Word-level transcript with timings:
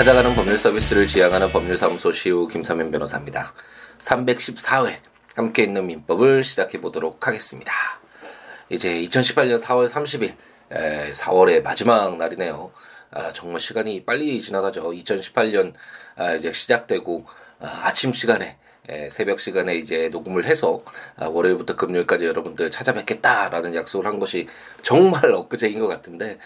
찾아가는 0.00 0.34
법률 0.34 0.56
서비스를 0.56 1.06
지향하는 1.06 1.52
법률사무소 1.52 2.12
시우 2.12 2.48
김사면 2.48 2.90
변호사입니다. 2.90 3.52
314회 3.98 4.96
함께 5.36 5.64
있는 5.64 5.86
민법을 5.88 6.42
시작해 6.42 6.80
보도록 6.80 7.26
하겠습니다. 7.26 7.70
이제 8.70 8.94
2018년 8.94 9.62
4월 9.62 9.90
30일, 9.90 10.32
4월의 11.12 11.62
마지막 11.62 12.16
날이네요. 12.16 12.72
아, 13.10 13.30
정말 13.34 13.60
시간이 13.60 14.06
빨리 14.06 14.40
지나가죠. 14.40 14.90
2018년 14.90 15.74
아, 16.16 16.32
이제 16.32 16.50
시작되고 16.50 17.26
아, 17.60 17.92
침 17.92 18.14
시간에 18.14 18.56
새벽 19.10 19.38
시간에 19.38 19.74
이제 19.74 20.08
녹음을 20.08 20.46
해서 20.46 20.82
아, 21.16 21.26
월요일부터 21.26 21.76
금요일까지 21.76 22.24
여러분들 22.24 22.70
찾아뵙겠다라는 22.70 23.74
약속을 23.74 24.06
한 24.06 24.18
것이 24.18 24.48
정말 24.80 25.26
엊그제인 25.30 25.78
것 25.78 25.88
같은데 25.88 26.38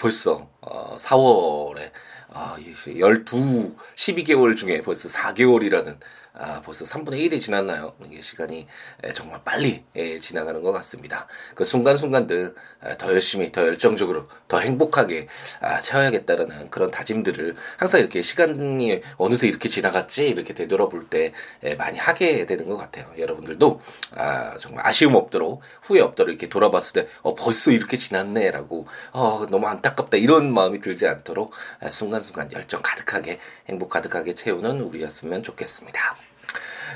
벌써 0.00 0.50
어, 0.62 0.96
4월에 0.98 1.92
아, 2.30 2.56
12, 2.60 3.74
12개월 3.94 4.56
중에 4.56 4.80
벌써 4.82 5.08
4개월이라는 5.08 5.98
아, 6.38 6.60
벌써 6.60 6.84
3분의 6.84 7.28
1이 7.28 7.40
지났나요? 7.40 7.94
이게 8.04 8.22
시간이 8.22 8.66
정말 9.12 9.40
빨리 9.44 9.84
지나가는 10.20 10.62
것 10.62 10.72
같습니다. 10.72 11.26
그 11.54 11.64
순간순간들 11.64 12.54
더 12.96 13.12
열심히, 13.12 13.50
더 13.50 13.62
열정적으로, 13.62 14.28
더 14.46 14.60
행복하게 14.60 15.26
아, 15.60 15.80
채워야겠다는 15.80 16.70
그런 16.70 16.90
다짐들을 16.90 17.56
항상 17.76 18.00
이렇게 18.00 18.22
시간이 18.22 19.02
어느새 19.16 19.48
이렇게 19.48 19.68
지나갔지? 19.68 20.28
이렇게 20.28 20.54
되돌아볼 20.54 21.08
때 21.08 21.32
많이 21.76 21.98
하게 21.98 22.46
되는 22.46 22.66
것 22.66 22.76
같아요. 22.76 23.10
여러분들도 23.18 23.80
아, 24.12 24.56
정말 24.58 24.86
아쉬움 24.86 25.14
없도록, 25.16 25.62
후회 25.82 26.00
없도록 26.00 26.30
이렇게 26.30 26.48
돌아봤을 26.48 27.02
때, 27.02 27.08
어, 27.22 27.34
벌써 27.34 27.70
이렇게 27.70 27.96
지났네 27.96 28.50
라고, 28.50 28.86
어, 29.12 29.46
너무 29.50 29.66
안타깝다. 29.66 30.16
이런 30.16 30.52
마음이 30.52 30.80
들지 30.80 31.06
않도록 31.06 31.52
순간순간 31.90 32.52
열정 32.52 32.80
가득하게, 32.82 33.38
행복 33.68 33.88
가득하게 33.88 34.34
채우는 34.34 34.80
우리였으면 34.80 35.42
좋겠습니다. 35.42 36.27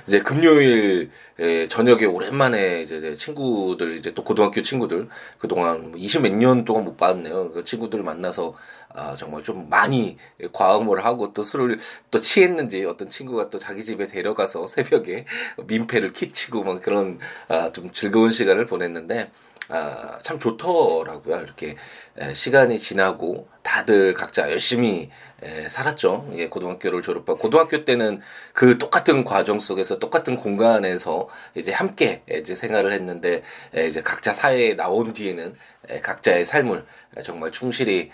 이제 0.06 0.20
금요일 0.20 1.10
에, 1.38 1.68
저녁에 1.68 2.04
오랜만에 2.04 2.82
이제 2.82 3.14
친구들 3.14 3.96
이제 3.96 4.12
또 4.14 4.22
고등학교 4.24 4.62
친구들 4.62 5.08
그동안 5.38 5.92
20몇 5.92 6.32
년 6.34 6.64
동안 6.64 6.84
못 6.84 6.96
봤네요. 6.96 7.52
그 7.52 7.64
친구들 7.64 8.02
만나서 8.02 8.54
아 8.94 9.16
정말 9.16 9.42
좀 9.42 9.68
많이 9.70 10.18
과음을 10.52 11.04
하고 11.04 11.32
또 11.32 11.42
술을 11.42 11.78
또 12.10 12.20
취했는지 12.20 12.84
어떤 12.84 13.08
친구가 13.08 13.48
또 13.48 13.58
자기 13.58 13.82
집에 13.84 14.06
데려가서 14.06 14.66
새벽에 14.68 15.24
민폐를 15.66 16.12
키치고 16.12 16.62
막 16.64 16.82
그런 16.82 17.18
아, 17.48 17.72
좀 17.72 17.90
즐거운 17.92 18.30
시간을 18.30 18.66
보냈는데 18.66 19.30
아, 19.68 20.18
참 20.22 20.38
좋더라고요. 20.38 21.40
이렇게 21.40 21.77
시간이 22.34 22.78
지나고 22.78 23.48
다들 23.62 24.12
각자 24.12 24.50
열심히 24.50 25.08
살았죠. 25.68 26.28
예, 26.34 26.48
고등학교를 26.48 27.02
졸업하고 27.02 27.38
고등학교 27.38 27.84
때는 27.84 28.20
그 28.52 28.78
똑같은 28.78 29.24
과정 29.24 29.58
속에서 29.58 29.98
똑같은 29.98 30.36
공간에서 30.36 31.28
이제 31.56 31.72
함께 31.72 32.22
이제 32.30 32.55
생활을 32.55 32.92
했는데 32.92 33.42
이제 33.74 34.02
각자 34.02 34.33
사회에 34.33 34.74
나온 34.74 35.12
뒤에는 35.12 35.56
각자의 36.02 36.44
삶을 36.44 36.84
정말 37.24 37.50
충실히 37.50 38.10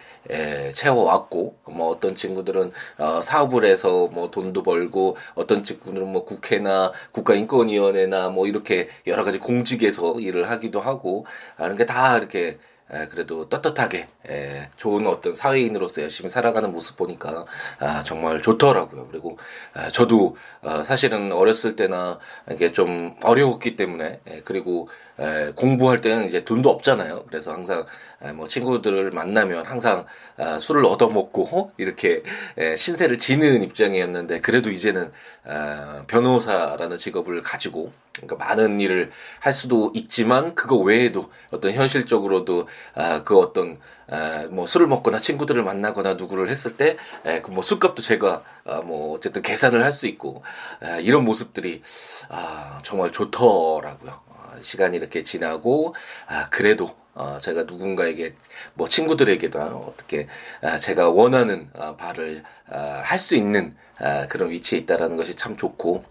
채워왔고 0.73 1.57
뭐 1.67 1.89
어떤 1.89 2.15
친구들은 2.15 2.73
어, 2.97 3.21
사업을 3.21 3.65
해서 3.67 4.09
뭐 4.09 4.31
돈도 4.31 4.63
벌고 4.63 5.19
어떤 5.35 5.63
친구들은 5.63 6.09
뭐 6.09 6.25
국회나 6.25 6.93
국가인권위원회나 7.13 8.29
뭐 8.29 8.47
이렇게 8.47 8.89
여러 9.07 9.23
가지 9.23 9.39
공직에서 9.39 10.19
일을 10.19 10.51
하기도 10.51 10.81
하고 10.81 11.27
하는 11.57 11.77
게 11.77 11.89
다 11.89 12.19
이렇게 12.19 12.59
에, 12.93 13.07
그래도 13.09 13.49
떳떳하게 13.49 14.09
에, 14.29 14.69
좋은 14.77 15.07
어떤 15.07 15.33
사회인으로서 15.33 16.03
열심히 16.03 16.29
살아가는 16.31 16.73
모습 16.73 16.97
보니까 16.97 17.45
아, 17.81 18.03
정말 18.05 18.41
좋더라고요. 18.43 19.09
그리고 19.11 19.39
아, 19.75 19.89
저도 19.91 20.37
아, 20.63 20.83
사실은 20.83 21.33
어렸을 21.33 21.77
때나 21.77 22.19
이게 22.51 22.73
좀 22.73 23.15
어려웠기 23.23 23.77
때문에 23.77 24.21
에, 24.27 24.41
그리고 24.45 24.89
에, 25.19 25.53
공부할 25.55 26.01
때는 26.01 26.27
이제 26.27 26.45
돈도 26.45 26.71
없잖아요. 26.71 27.25
그래서 27.29 27.53
항상 27.53 27.85
에, 28.23 28.33
뭐 28.33 28.47
친구들을 28.49 29.11
만나면 29.11 29.65
항상 29.67 30.07
아, 30.37 30.59
술을 30.59 30.85
얻어먹고 30.87 31.73
이렇게 31.79 32.23
에, 32.57 32.77
신세를 32.77 33.19
지는 33.19 33.63
입장이었는데 33.63 34.41
그래도 34.41 34.71
이제는 34.71 35.11
아, 35.45 36.05
변호사라는 36.07 36.97
직업을 36.97 37.43
가지고 37.43 37.93
그러니까 38.17 38.37
많은 38.45 38.81
일을 38.81 39.11
할 39.41 39.53
수도 39.55 39.93
있지만 39.95 40.55
그거 40.55 40.77
외에도 40.77 41.31
어떤 41.51 41.73
현실적으로도 41.73 42.69
아, 42.95 43.23
그 43.25 43.39
어떤 43.39 43.79
아, 44.11 44.47
뭐 44.51 44.67
술을 44.67 44.87
먹거나 44.87 45.19
친구들을 45.19 45.63
만나거나 45.63 46.15
누구를 46.15 46.49
했을 46.49 46.77
때 46.77 46.97
그뭐 47.43 47.63
술값도 47.63 48.03
제가 48.03 48.43
아, 48.65 48.81
뭐 48.83 49.15
어쨌든 49.17 49.43
계산을 49.43 49.85
할 49.85 49.93
수 49.93 50.07
있고 50.07 50.43
아, 50.81 50.97
이런 50.99 51.25
모습들이 51.25 51.83
아, 52.29 52.81
정말 52.85 53.11
좋더라고요. 53.11 54.28
아, 54.51 54.59
시간이 54.63 54.97
이렇게 54.97 55.23
지나고 55.23 55.95
아, 56.27 56.49
그래도 56.51 56.91
어, 57.15 57.39
제가 57.41 57.65
누군가에게 57.65 58.35
뭐 58.75 58.89
친구들에게도 58.89 59.59
어떻게 59.61 60.27
아, 60.63 60.79
제가 60.79 61.09
원하는 61.11 61.69
아, 61.79 61.97
바를 61.97 62.43
아, 62.71 63.03
할 63.05 63.19
수 63.19 63.35
있는 63.37 63.77
아, 63.99 64.29
그런 64.29 64.51
위치에 64.51 64.79
있다라는 64.81 65.17
것이 65.17 65.35
참 65.35 65.57
좋고 65.57 66.03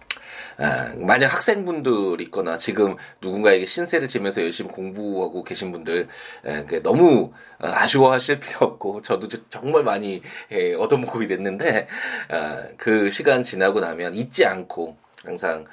아, 0.58 0.94
만약 0.98 1.34
학생분들 1.34 2.20
있거나 2.22 2.58
지금 2.58 2.96
누군가에게 3.22 3.66
신세를 3.66 4.08
지면서 4.08 4.42
열심히 4.42 4.72
공부하고 4.72 5.44
계신 5.44 5.72
분들 5.72 6.08
에, 6.46 6.82
너무 6.84 7.32
아쉬워하실 7.60 8.40
필요 8.42 8.66
없고 8.66 9.02
저도 9.02 9.28
정말 9.50 9.84
많이 9.84 10.22
에, 10.52 10.74
얻어먹고 10.74 11.22
이랬는데 11.24 11.88
아, 12.30 12.64
그 12.78 13.10
시간 13.12 13.44
지나고 13.44 13.80
나면 13.80 14.16
잊지 14.16 14.46
않고 14.46 14.98
항상 15.26 15.66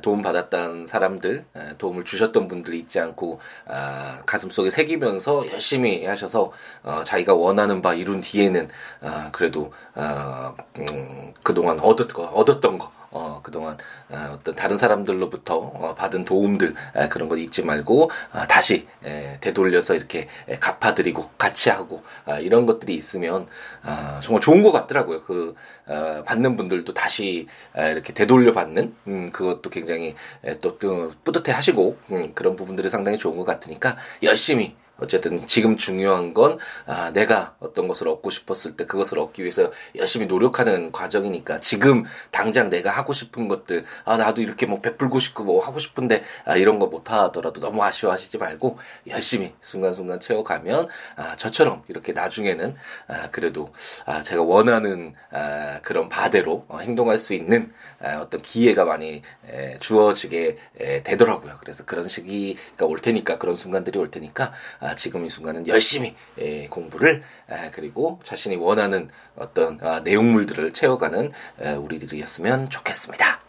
도움 0.00 0.22
받았던 0.22 0.86
사람들, 0.86 1.44
도움을 1.78 2.04
주셨던 2.04 2.46
분들이 2.48 2.78
있지 2.78 3.00
않고 3.00 3.40
아, 3.66 4.22
가슴 4.26 4.48
속에 4.48 4.70
새기면서 4.70 5.50
열심히 5.52 6.06
하셔서 6.06 6.52
어, 6.82 7.02
자기가 7.04 7.34
원하는 7.34 7.82
바 7.82 7.94
이룬 7.94 8.20
뒤에는 8.20 8.68
아, 9.00 9.30
그래도 9.32 9.72
어, 9.94 10.54
음, 10.78 11.34
그동안 11.44 11.80
얻었 11.80 12.08
거, 12.08 12.24
얻었던 12.24 12.78
거 12.78 13.01
어, 13.12 13.40
그동안 13.42 13.76
어, 14.08 14.30
어떤 14.34 14.54
다른 14.54 14.76
사람들로부터 14.76 15.56
어, 15.56 15.94
받은 15.94 16.24
도움들 16.24 16.74
에, 16.96 17.08
그런 17.08 17.28
거 17.28 17.36
잊지 17.36 17.62
말고 17.62 18.10
어, 18.32 18.46
다시 18.48 18.86
에, 19.04 19.38
되돌려서 19.40 19.94
이렇게 19.94 20.28
에, 20.48 20.56
갚아드리고 20.58 21.30
같이 21.38 21.70
하고 21.70 22.02
아, 22.24 22.38
이런 22.38 22.66
것들이 22.66 22.94
있으면 22.94 23.46
아, 23.82 24.20
정말 24.22 24.40
좋은 24.40 24.62
것 24.62 24.72
같더라고요. 24.72 25.22
그 25.22 25.54
어, 25.86 26.22
받는 26.24 26.56
분들도 26.56 26.92
다시 26.94 27.46
에, 27.76 27.90
이렇게 27.92 28.12
되돌려 28.12 28.52
받는 28.52 28.94
음, 29.06 29.30
그것도 29.30 29.70
굉장히 29.70 30.14
에, 30.44 30.58
또, 30.58 30.78
또 30.78 31.10
뿌듯해 31.24 31.54
하시고 31.54 31.98
음, 32.10 32.32
그런 32.34 32.56
부분들이 32.56 32.88
상당히 32.88 33.18
좋은 33.18 33.36
것 33.36 33.44
같으니까 33.44 33.96
열심히 34.22 34.74
어쨌든 34.98 35.44
지금 35.46 35.76
중요한 35.76 36.32
건 36.34 36.58
아, 36.86 37.10
내가 37.12 37.56
어떤 37.58 37.88
것을 37.88 38.06
얻고 38.08 38.30
싶었을 38.30 38.76
때 38.76 38.86
그것을 38.86 39.18
얻기 39.18 39.42
위해서 39.42 39.72
열심히 39.96 40.26
노력하는 40.26 40.92
과정이니까 40.92 41.58
지금 41.60 42.04
당장 42.30 42.70
내가 42.70 42.90
하고 42.90 43.12
싶은 43.12 43.48
것들 43.48 43.84
아 44.04 44.16
나도 44.16 44.42
이렇게 44.42 44.66
뭐 44.66 44.80
베풀고 44.80 45.18
싶고 45.18 45.42
뭐 45.44 45.64
하고 45.64 45.78
싶은데 45.80 46.22
아, 46.44 46.56
이런 46.56 46.78
거 46.78 46.92
못 46.92 47.10
하더라도 47.10 47.60
너무 47.60 47.82
아쉬워하시지 47.82 48.38
말고 48.38 48.78
열심히 49.08 49.54
순간순간 49.62 50.20
채워가면 50.20 50.88
아, 51.16 51.36
저처럼 51.36 51.82
이렇게 51.88 52.12
나중에는 52.12 52.74
아, 53.08 53.30
그래도 53.30 53.72
아, 54.04 54.22
제가 54.22 54.42
원하는 54.42 55.14
아, 55.30 55.80
그런 55.82 56.08
바대로 56.10 56.66
어, 56.68 56.78
행동할 56.78 57.18
수 57.18 57.32
있는 57.34 57.72
아, 58.00 58.18
어떤 58.18 58.42
기회가 58.42 58.84
많이 58.84 59.22
에, 59.48 59.78
주어지게 59.78 60.58
에, 60.80 61.02
되더라고요. 61.02 61.56
그래서 61.60 61.84
그런 61.84 62.08
시기가 62.08 62.84
올 62.84 63.00
테니까 63.00 63.38
그런 63.38 63.54
순간들이 63.54 63.98
올 63.98 64.10
테니까 64.10 64.52
아, 64.80 64.91
지금 64.94 65.24
이 65.24 65.30
순간은 65.30 65.66
열심히 65.66 66.14
에, 66.38 66.68
공부를 66.68 67.22
에, 67.50 67.70
그리고 67.72 68.18
자신이 68.22 68.56
원하는 68.56 69.08
어떤 69.36 69.78
아, 69.82 70.00
내용물들을 70.00 70.72
채워가는 70.72 71.30
에, 71.60 71.72
우리들이었으면 71.74 72.70
좋겠습니다. 72.70 73.40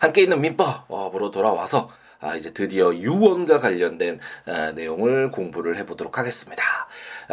함께 0.00 0.22
있는 0.22 0.40
민법으로 0.40 1.30
돌아와서 1.30 1.90
아, 2.22 2.36
이제 2.36 2.52
드디어 2.52 2.94
유언과 2.94 3.58
관련된 3.58 4.20
아, 4.46 4.72
내용을 4.72 5.32
공부를 5.32 5.76
해보도록 5.78 6.18
하겠습니다. 6.18 6.62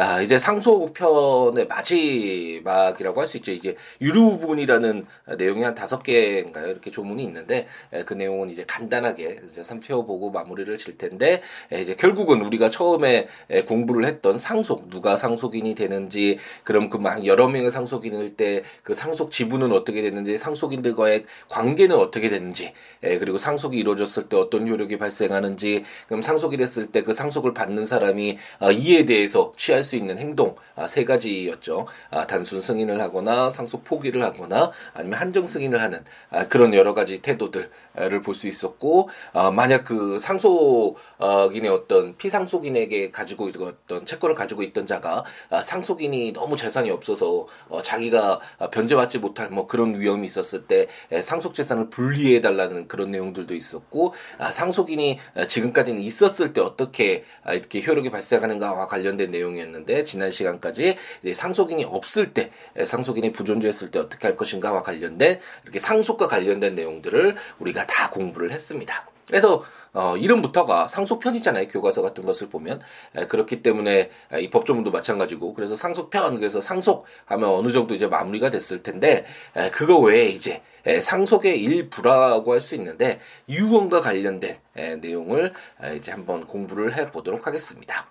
아, 0.00 0.22
이제 0.22 0.38
상소편의 0.38 1.66
마지막이라고 1.66 3.20
할 3.20 3.26
수 3.26 3.36
있죠. 3.38 3.52
이게 3.52 3.76
유류분이라는 4.00 5.06
내용이 5.38 5.62
한 5.62 5.74
다섯 5.74 6.02
개인가요? 6.02 6.68
이렇게 6.68 6.90
조문이 6.90 7.22
있는데 7.24 7.66
에, 7.92 8.02
그 8.04 8.14
내용은 8.14 8.48
이제 8.50 8.64
간단하게 8.66 9.40
이제 9.50 9.62
살펴보고 9.62 10.30
마무리를 10.30 10.76
질 10.78 10.96
텐데 10.96 11.42
에, 11.72 11.80
이제 11.82 11.94
결국은 11.96 12.40
우리가 12.42 12.70
처음에 12.70 13.28
에, 13.50 13.62
공부를 13.62 14.06
했던 14.06 14.38
상속 14.38 14.88
누가 14.90 15.16
상속인이 15.16 15.74
되는지 15.74 16.38
그럼 16.64 16.88
그 16.88 16.98
막 16.98 17.24
여러 17.26 17.48
명의 17.48 17.70
상속인일 17.70 18.36
때 18.36 18.62
그 18.82 18.94
상속 18.94 19.30
지분은 19.30 19.72
어떻게 19.72 20.02
되는지 20.02 20.38
상속인들과의 20.38 21.24
관계는 21.48 21.96
어떻게 21.96 22.28
되는지 22.30 22.72
에, 23.02 23.18
그리고 23.18 23.38
상속이 23.38 23.76
이루어졌을 23.78 24.28
때 24.28 24.36
어떤 24.36 24.62
효력 24.68 24.80
효력이 24.80 24.98
발생하는지 24.98 25.84
그럼 26.08 26.22
상속이 26.22 26.56
됐을 26.56 26.86
때 26.86 27.02
그 27.02 27.12
상속을 27.14 27.54
받는 27.54 27.84
사람이 27.86 28.38
어, 28.60 28.70
이에 28.72 29.04
대해서 29.04 29.52
취할 29.56 29.82
수 29.82 29.89
있는 29.96 30.18
행동 30.18 30.54
아, 30.76 30.86
세 30.86 31.04
가지였죠. 31.04 31.86
아, 32.10 32.26
단순 32.26 32.60
승인을 32.60 33.00
하거나 33.00 33.50
상속 33.50 33.84
포기를 33.84 34.22
하거나 34.22 34.70
아니면 34.94 35.18
한정 35.18 35.46
승인을 35.46 35.80
하는 35.80 36.04
아, 36.30 36.46
그런 36.48 36.74
여러 36.74 36.94
가지 36.94 37.20
태도들 37.20 37.70
을볼수 37.98 38.48
있었고 38.48 39.08
아, 39.32 39.50
만약 39.50 39.84
그 39.84 40.18
상속인의 40.18 41.70
어떤 41.70 42.16
피상속인에게 42.16 43.10
가지고 43.10 43.48
있던 43.48 44.06
채권을 44.06 44.34
가지고 44.34 44.62
있던 44.62 44.86
자가 44.86 45.24
아, 45.50 45.62
상속인이 45.62 46.32
너무 46.32 46.56
재산이 46.56 46.90
없어서 46.90 47.46
어, 47.68 47.82
자기가 47.82 48.40
변제받지 48.72 49.18
못할 49.18 49.50
뭐 49.50 49.66
그런 49.66 49.98
위험이 49.98 50.26
있었을 50.26 50.66
때 50.66 50.86
상속 51.22 51.54
재산을 51.54 51.90
분리해 51.90 52.40
달라는 52.40 52.88
그런 52.88 53.10
내용들도 53.10 53.54
있었고 53.54 54.14
아, 54.38 54.52
상속인이 54.52 55.18
지금까지는 55.48 56.00
있었을 56.00 56.52
때 56.52 56.60
어떻게 56.60 57.24
아, 57.42 57.54
이렇게 57.54 57.82
효력이 57.82 58.10
발생하는가와 58.10 58.86
관련된 58.86 59.30
내용이었는데 59.30 60.04
지난 60.04 60.30
시간까지 60.30 60.96
상속인이 61.32 61.84
없을 61.84 62.32
때 62.32 62.50
상속인이 62.84 63.32
부존재했을 63.32 63.90
때 63.90 63.98
어떻게 63.98 64.26
할 64.26 64.36
것인가와 64.36 64.82
관련된 64.82 65.38
이렇게 65.64 65.78
상속과 65.78 66.26
관련된 66.26 66.74
내용들을 66.74 67.36
우리가 67.58 67.79
다 67.86 68.10
공부를 68.10 68.50
했습니다. 68.52 69.06
그래서 69.26 69.62
어, 69.92 70.16
이름부터가 70.16 70.88
상속편이잖아요. 70.88 71.68
교과서 71.68 72.02
같은 72.02 72.24
것을 72.24 72.48
보면 72.48 72.80
에, 73.14 73.26
그렇기 73.26 73.62
때문에 73.62 74.10
에, 74.32 74.40
이 74.40 74.50
법조문도 74.50 74.90
마찬가지고 74.90 75.54
그래서 75.54 75.76
상속편 75.76 76.38
그래서 76.40 76.60
상속하면 76.60 77.48
어느 77.48 77.70
정도 77.72 77.94
이제 77.94 78.06
마무리가 78.06 78.50
됐을 78.50 78.82
텐데 78.82 79.24
에, 79.56 79.70
그거 79.70 79.98
외에 79.98 80.26
이제 80.28 80.62
에, 80.84 81.00
상속의 81.00 81.62
일부라고 81.62 82.52
할 82.52 82.60
수 82.60 82.74
있는데 82.74 83.20
유언과 83.48 84.00
관련된 84.00 84.58
에, 84.76 84.96
내용을 84.96 85.52
에, 85.84 85.96
이제 85.96 86.10
한번 86.10 86.46
공부를 86.46 86.96
해 86.96 87.10
보도록 87.10 87.46
하겠습니다. 87.46 88.10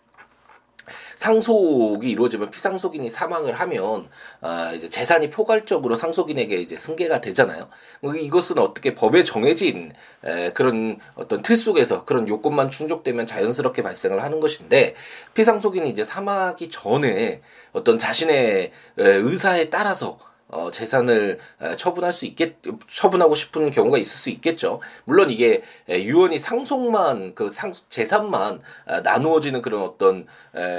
상속이 1.15 2.09
이루어지면 2.09 2.49
피상속인이 2.49 3.09
사망을 3.09 3.53
하면 3.59 4.09
아, 4.41 4.71
이제 4.73 4.89
재산이 4.89 5.29
포괄적으로 5.29 5.95
상속인에게 5.95 6.57
이제 6.57 6.77
승계가 6.77 7.21
되잖아요. 7.21 7.69
이것은 8.01 8.59
어떻게 8.59 8.95
법에 8.95 9.23
정해진 9.23 9.93
에, 10.23 10.51
그런 10.53 10.99
어떤 11.15 11.41
틀 11.41 11.57
속에서 11.57 12.05
그런 12.05 12.27
요건만 12.27 12.69
충족되면 12.69 13.25
자연스럽게 13.25 13.83
발생을 13.83 14.23
하는 14.23 14.39
것인데 14.39 14.95
피상속인이 15.33 15.89
이제 15.89 16.03
사망하기 16.03 16.69
전에 16.69 17.41
어떤 17.73 17.99
자신의 17.99 18.37
에, 18.65 18.71
의사에 18.97 19.69
따라서 19.69 20.17
어, 20.49 20.71
재산을 20.71 21.39
처분할 21.77 22.11
수 22.11 22.25
있겠, 22.25 22.57
처분하고 22.89 23.35
싶은 23.35 23.69
경우가 23.69 23.97
있을 23.97 24.17
수 24.17 24.29
있겠죠. 24.31 24.81
물론 25.05 25.29
이게 25.29 25.63
유언이 25.87 26.39
상속만, 26.39 27.35
그 27.35 27.49
상, 27.49 27.71
재산만 27.89 28.61
나누어지는 29.03 29.61
그런 29.61 29.83
어떤 29.83 30.25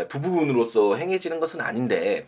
부분으로서 0.09 0.97
행해지는 0.97 1.41
것은 1.41 1.61
아닌데, 1.61 2.27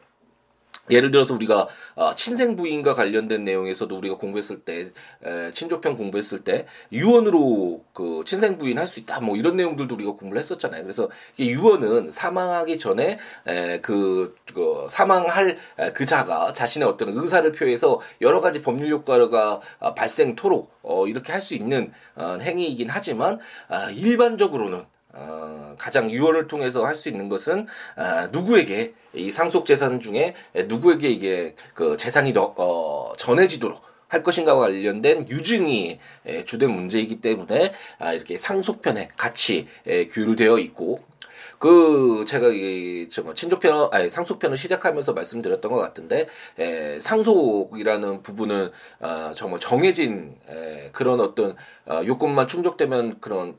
예를 0.90 1.11
들어서 1.11 1.34
우리가 1.34 1.69
어, 1.94 2.14
친생 2.14 2.56
부인과 2.56 2.94
관련된 2.94 3.44
내용에서도 3.44 3.96
우리가 3.96 4.17
공부했을 4.17 4.61
때 4.61 4.90
에, 5.25 5.50
친족편 5.52 5.96
공부했을 5.96 6.43
때 6.44 6.67
유언으로 6.93 7.84
그 7.93 8.23
친생 8.26 8.58
부인 8.58 8.79
할 8.79 8.87
수 8.87 8.99
있다 9.00 9.20
뭐 9.20 9.37
이런 9.37 9.56
내용들도 9.56 9.94
우리가 9.94 10.12
공부를 10.12 10.40
했었잖아요. 10.40 10.82
그래서 10.82 11.08
이 11.38 11.50
유언은 11.50 12.11
사망하기 12.11 12.79
전에 12.79 13.19
에, 13.46 13.81
그, 13.81 14.34
그 14.55 14.87
사망할 14.90 15.56
에, 15.79 15.93
그 15.93 16.05
자가 16.05 16.52
자신의 16.52 16.88
어떤 16.88 17.11
의사를 17.11 17.50
표해서 17.52 18.00
여러 18.20 18.40
가지 18.40 18.61
법률 18.61 18.90
효과가 18.90 19.61
어, 19.78 19.94
발생토록 19.94 20.73
어, 20.82 21.06
이렇게 21.06 21.32
할 21.32 21.43
수 21.43 21.55
있는 21.55 21.93
어, 22.14 22.38
행위이긴 22.40 22.88
하지만 22.88 23.38
아, 23.69 23.90
일반적으로는 23.90 24.85
어, 25.12 25.75
가장 25.79 26.11
유언을 26.11 26.47
통해서 26.49 26.85
할 26.87 26.94
수 26.94 27.09
있는 27.09 27.29
것은 27.29 27.67
아, 27.97 28.29
누구에게 28.31 28.94
이 29.14 29.31
상속 29.31 29.67
재산 29.67 30.00
중에 30.00 30.35
누구에게 30.67 31.09
이게 31.09 31.55
그 31.75 31.97
재산이 31.97 32.32
더, 32.32 32.55
어, 32.56 33.12
전해지도록 33.17 33.82
할 34.09 34.23
것인가와 34.23 34.61
관련된 34.69 35.26
유증이 35.29 35.99
주된 36.44 36.70
문제이기 36.70 37.20
때문에 37.23 37.73
아, 37.99 38.12
이렇게 38.12 38.37
상속편에 38.38 39.09
같이 39.17 39.67
규율되어 40.11 40.59
있고 40.59 41.03
그 41.59 42.25
제가 42.26 42.49
이저 42.49 43.23
뭐 43.23 43.35
친족편 43.35 43.88
아니 43.93 44.11
상속편을 44.11 44.56
시작하면서 44.56 45.12
말씀드렸던 45.12 45.70
것 45.70 45.79
같은데 45.79 46.26
에, 46.59 47.00
상속이라는 47.00 48.23
부분은 48.25 48.70
어, 49.00 49.32
정말 49.37 49.61
정해진 49.61 50.37
에, 50.49 50.91
그런 50.93 51.20
어떤 51.20 51.56
어, 51.87 52.03
요건만 52.05 52.49
충족되면 52.49 53.20
그런 53.20 53.56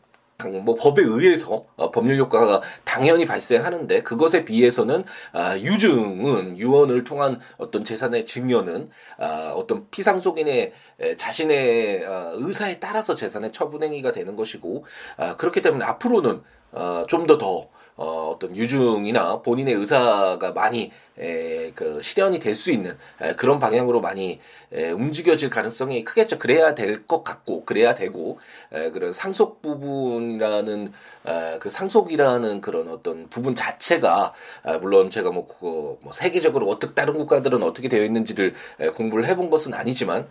뭐 0.49 0.75
법에 0.75 1.01
의해서 1.01 1.65
어, 1.75 1.91
법률 1.91 2.17
효과가 2.19 2.61
당연히 2.83 3.25
발생하는데 3.25 4.03
그것에 4.03 4.45
비해서는 4.45 5.03
아, 5.31 5.57
유증은 5.57 6.57
유언을 6.57 7.03
통한 7.03 7.39
어떤 7.57 7.83
재산의 7.83 8.25
증여는 8.25 8.89
아, 9.17 9.53
어떤 9.55 9.89
피상속인의 9.89 10.73
에, 10.99 11.15
자신의 11.15 12.05
아, 12.05 12.31
의사에 12.35 12.79
따라서 12.79 13.15
재산의 13.15 13.51
처분 13.51 13.83
행위가 13.83 14.11
되는 14.11 14.35
것이고 14.35 14.85
아, 15.17 15.35
그렇기 15.35 15.61
때문에 15.61 15.85
앞으로는 15.85 16.41
어, 16.73 17.05
좀더 17.07 17.37
더 17.37 17.69
어, 17.95 18.31
어떤 18.33 18.55
유증이나 18.55 19.41
본인의 19.41 19.73
의사가 19.75 20.51
많이 20.53 20.91
에, 21.19 21.71
그 21.75 22.01
실현이 22.01 22.39
될 22.39 22.55
수 22.55 22.71
있는 22.71 22.97
에, 23.21 23.33
그런 23.35 23.59
방향으로 23.59 24.01
많이 24.01 24.39
에, 24.71 24.89
움직여질 24.91 25.49
가능성이 25.49 26.03
크겠죠. 26.03 26.39
그래야 26.39 26.73
될 26.75 27.05
것 27.07 27.23
같고 27.23 27.65
그래야 27.65 27.93
되고 27.93 28.39
에, 28.71 28.89
그런 28.91 29.11
상속 29.13 29.61
부분이라는 29.61 30.91
에, 31.27 31.59
그 31.59 31.69
상속이라는 31.69 32.61
그런 32.61 32.89
어떤 32.89 33.27
부분 33.29 33.55
자체가 33.55 34.33
아, 34.63 34.77
물론 34.79 35.09
제가 35.09 35.31
뭐, 35.31 35.45
그거 35.47 35.97
뭐 36.01 36.11
세계적으로 36.13 36.67
어떻게 36.69 36.93
다른 36.93 37.13
국가들은 37.15 37.61
어떻게 37.63 37.87
되어 37.89 38.03
있는지를 38.03 38.53
에, 38.79 38.89
공부를 38.89 39.25
해본 39.27 39.49
것은 39.49 39.73
아니지만 39.73 40.27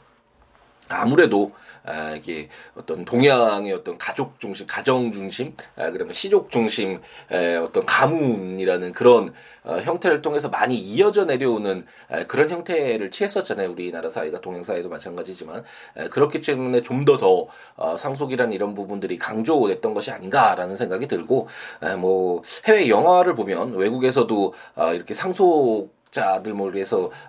아무래도 0.93 1.53
아, 1.85 2.15
이게 2.15 2.49
어떤 2.77 3.05
동양의 3.05 3.73
어떤 3.73 3.99
가족 3.99 4.39
중심, 4.39 4.67
가정 4.67 5.11
중심, 5.11 5.55
아, 5.77 5.91
그러면 5.91 6.12
시족 6.12 6.50
중심, 6.50 7.00
에, 7.31 7.56
어떤 7.56 7.85
가문이라는 7.85 8.93
그런 8.93 9.33
어, 9.65 9.79
형태를 9.79 10.23
통해서 10.23 10.49
많이 10.49 10.77
이어져 10.77 11.25
내려오는 11.25 11.85
에, 12.11 12.25
그런 12.27 12.50
형태를 12.50 13.11
취했었잖아요. 13.11 13.71
우리나라 13.71 14.11
사회가 14.11 14.41
동양 14.41 14.62
사회도 14.62 14.89
마찬가지지만 14.89 15.65
에, 15.97 16.09
그렇기 16.09 16.41
때문에 16.41 16.83
좀 16.83 17.05
더더 17.05 17.23
더, 17.23 17.47
어, 17.77 17.97
상속이라는 17.97 18.53
이런 18.53 18.75
부분들이 18.75 19.19
강조됐던 19.19 19.95
것이 19.95 20.11
아닌가라는 20.11 20.76
생각이 20.76 21.07
들고 21.09 21.49
에, 21.83 21.97
뭐 21.97 22.43
해외 22.66 22.88
영화를 22.88 23.35
보면 23.35 23.75
외국에서도 23.75 24.55
어, 24.76 24.93
이렇게 24.95 25.14
상속 25.14 26.01
자들 26.12 26.52
뭐 26.52 26.71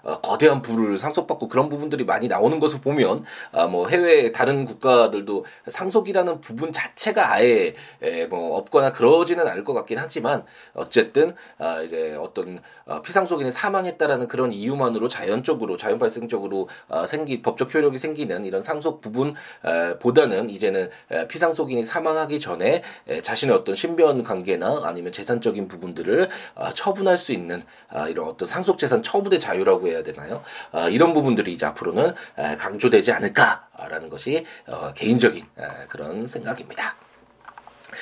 어, 0.03 0.19
거대한 0.21 0.61
부를 0.61 0.97
상속받고 0.97 1.47
그런 1.47 1.69
부분들이 1.69 2.03
많이 2.03 2.27
나오는 2.27 2.59
것을 2.59 2.81
보면 2.81 3.23
아, 3.51 3.65
뭐 3.65 3.87
해외 3.87 4.31
다른 4.31 4.65
국가들도 4.65 5.45
상속이라는 5.67 6.41
부분 6.41 6.71
자체가 6.71 7.33
아예 7.33 7.73
에, 8.01 8.25
뭐 8.27 8.57
없거나 8.57 8.91
그러지는 8.91 9.47
않을 9.47 9.63
것 9.63 9.73
같긴 9.73 9.97
하지만 9.97 10.45
어쨌든 10.73 11.33
아, 11.57 11.81
이제 11.81 12.15
어떤 12.19 12.61
어, 12.85 13.01
피상속인이 13.01 13.51
사망했다라는 13.51 14.27
그런 14.27 14.51
이유만으로 14.51 15.07
자연적으로 15.07 15.77
자연 15.77 15.97
발생적으로 15.97 16.67
어, 16.89 17.07
생기 17.07 17.41
법적 17.41 17.73
효력이 17.73 17.97
생기는 17.97 18.45
이런 18.45 18.61
상속 18.61 18.99
부분 18.99 19.33
에, 19.65 19.97
보다는 19.99 20.49
이제는 20.49 20.89
에, 21.09 21.27
피상속인이 21.27 21.83
사망하기 21.83 22.39
전에 22.41 22.83
에, 23.07 23.21
자신의 23.21 23.55
어떤 23.55 23.75
신변 23.75 24.23
관계나 24.23 24.81
아니면 24.83 25.13
재산적인 25.13 25.69
부분들을 25.69 26.27
어, 26.55 26.73
처분할 26.73 27.17
수 27.17 27.31
있는 27.31 27.63
아, 27.87 28.09
이런 28.09 28.27
어떤 28.27 28.45
상속 28.45 28.72
상속재산 28.73 29.03
처분의 29.03 29.39
자유라고 29.39 29.87
해야 29.87 30.03
되나요? 30.03 30.43
어, 30.71 30.89
이런 30.89 31.13
부분들이 31.13 31.53
이제 31.53 31.65
앞으로는 31.65 32.13
에, 32.37 32.57
강조되지 32.57 33.11
않을까라는 33.11 34.09
것이 34.09 34.45
어, 34.67 34.93
개인적인 34.93 35.43
에, 35.43 35.63
그런 35.89 36.25
생각입니다. 36.27 36.95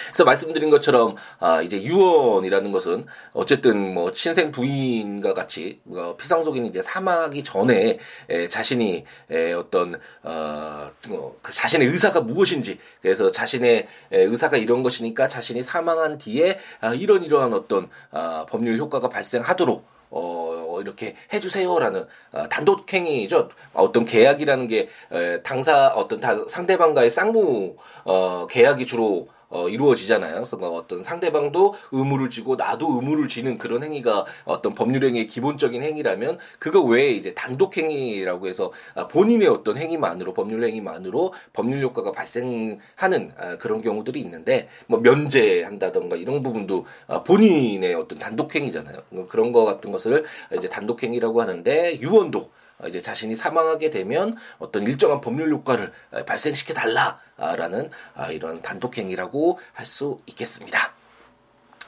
그래서 0.07 0.23
말씀드린 0.23 0.69
것처럼 0.69 1.15
아 1.39 1.61
이제 1.61 1.81
유언이라는 1.83 2.71
것은 2.71 3.05
어쨌든 3.33 3.93
뭐 3.93 4.13
친생 4.13 4.49
부인과 4.49 5.33
같이 5.33 5.81
어, 5.89 6.15
피상속인이 6.17 6.69
이제 6.69 6.81
사망하기 6.81 7.43
전에 7.43 7.97
에, 8.29 8.47
자신이 8.47 9.03
에, 9.29 9.51
어떤 9.51 9.99
어뭐 10.23 11.39
그 11.41 11.51
자신의 11.51 11.89
의사가 11.89 12.21
무엇인지 12.21 12.79
그래서 13.01 13.31
자신의 13.31 13.87
에, 14.11 14.21
의사가 14.21 14.55
이런 14.55 14.81
것이니까 14.81 15.27
자신이 15.27 15.61
사망한 15.61 16.17
뒤에 16.17 16.57
아, 16.79 16.93
이런 16.93 17.23
이러한 17.23 17.53
어떤 17.53 17.89
아, 18.11 18.45
법률 18.49 18.77
효과가 18.77 19.09
발생하도록 19.09 20.00
어, 20.11 20.77
이렇게 20.81 21.15
해주세요라는 21.33 22.05
어, 22.33 22.47
단독행위죠. 22.49 23.49
어떤 23.73 24.05
계약이라는 24.05 24.67
게 24.67 24.89
에, 25.11 25.41
당사 25.41 25.87
어떤 25.87 26.19
다, 26.19 26.35
상대방과의 26.47 27.09
쌍무 27.09 27.75
어, 28.03 28.47
계약이 28.47 28.85
주로 28.85 29.29
어, 29.51 29.67
이루어지잖아요. 29.69 30.33
그래서 30.33 30.57
뭐 30.57 30.69
어떤 30.69 31.03
상대방도 31.03 31.75
의무를 31.91 32.29
지고 32.29 32.55
나도 32.55 32.95
의무를 32.95 33.27
지는 33.27 33.57
그런 33.57 33.83
행위가 33.83 34.25
어떤 34.45 34.73
법률 34.73 35.05
행위의 35.05 35.27
기본적인 35.27 35.83
행위라면 35.83 36.39
그거 36.57 36.81
외에 36.81 37.11
이제 37.11 37.33
단독 37.33 37.77
행위라고 37.77 38.47
해서 38.47 38.71
아, 38.95 39.07
본인의 39.07 39.47
어떤 39.49 39.77
행위만으로 39.77 40.33
법률 40.33 40.63
행위만으로 40.63 41.33
법률 41.53 41.81
효과가 41.83 42.13
발생하는 42.13 43.31
아, 43.37 43.57
그런 43.57 43.81
경우들이 43.81 44.19
있는데 44.21 44.69
뭐 44.87 44.99
면제한다던가 44.99 46.15
이런 46.15 46.41
부분도 46.41 46.85
아, 47.07 47.23
본인의 47.23 47.93
어떤 47.95 48.19
단독 48.19 48.55
행위잖아요. 48.55 49.03
뭐 49.09 49.27
그런 49.27 49.51
거 49.51 49.65
같은 49.65 49.91
것을 49.91 50.23
이제 50.55 50.69
단독 50.69 51.03
행위라고 51.03 51.41
하는데 51.41 51.99
유언도 51.99 52.50
이제 52.87 52.99
자신이 53.01 53.35
사망하게 53.35 53.89
되면 53.89 54.35
어떤 54.59 54.83
일정한 54.83 55.21
법률 55.21 55.51
효과를 55.51 55.91
발생시켜 56.25 56.73
달라라는 56.73 57.89
이런 58.31 58.61
단독 58.61 58.97
행위라고 58.97 59.59
할 59.73 59.85
수 59.85 60.17
있겠습니다. 60.25 60.93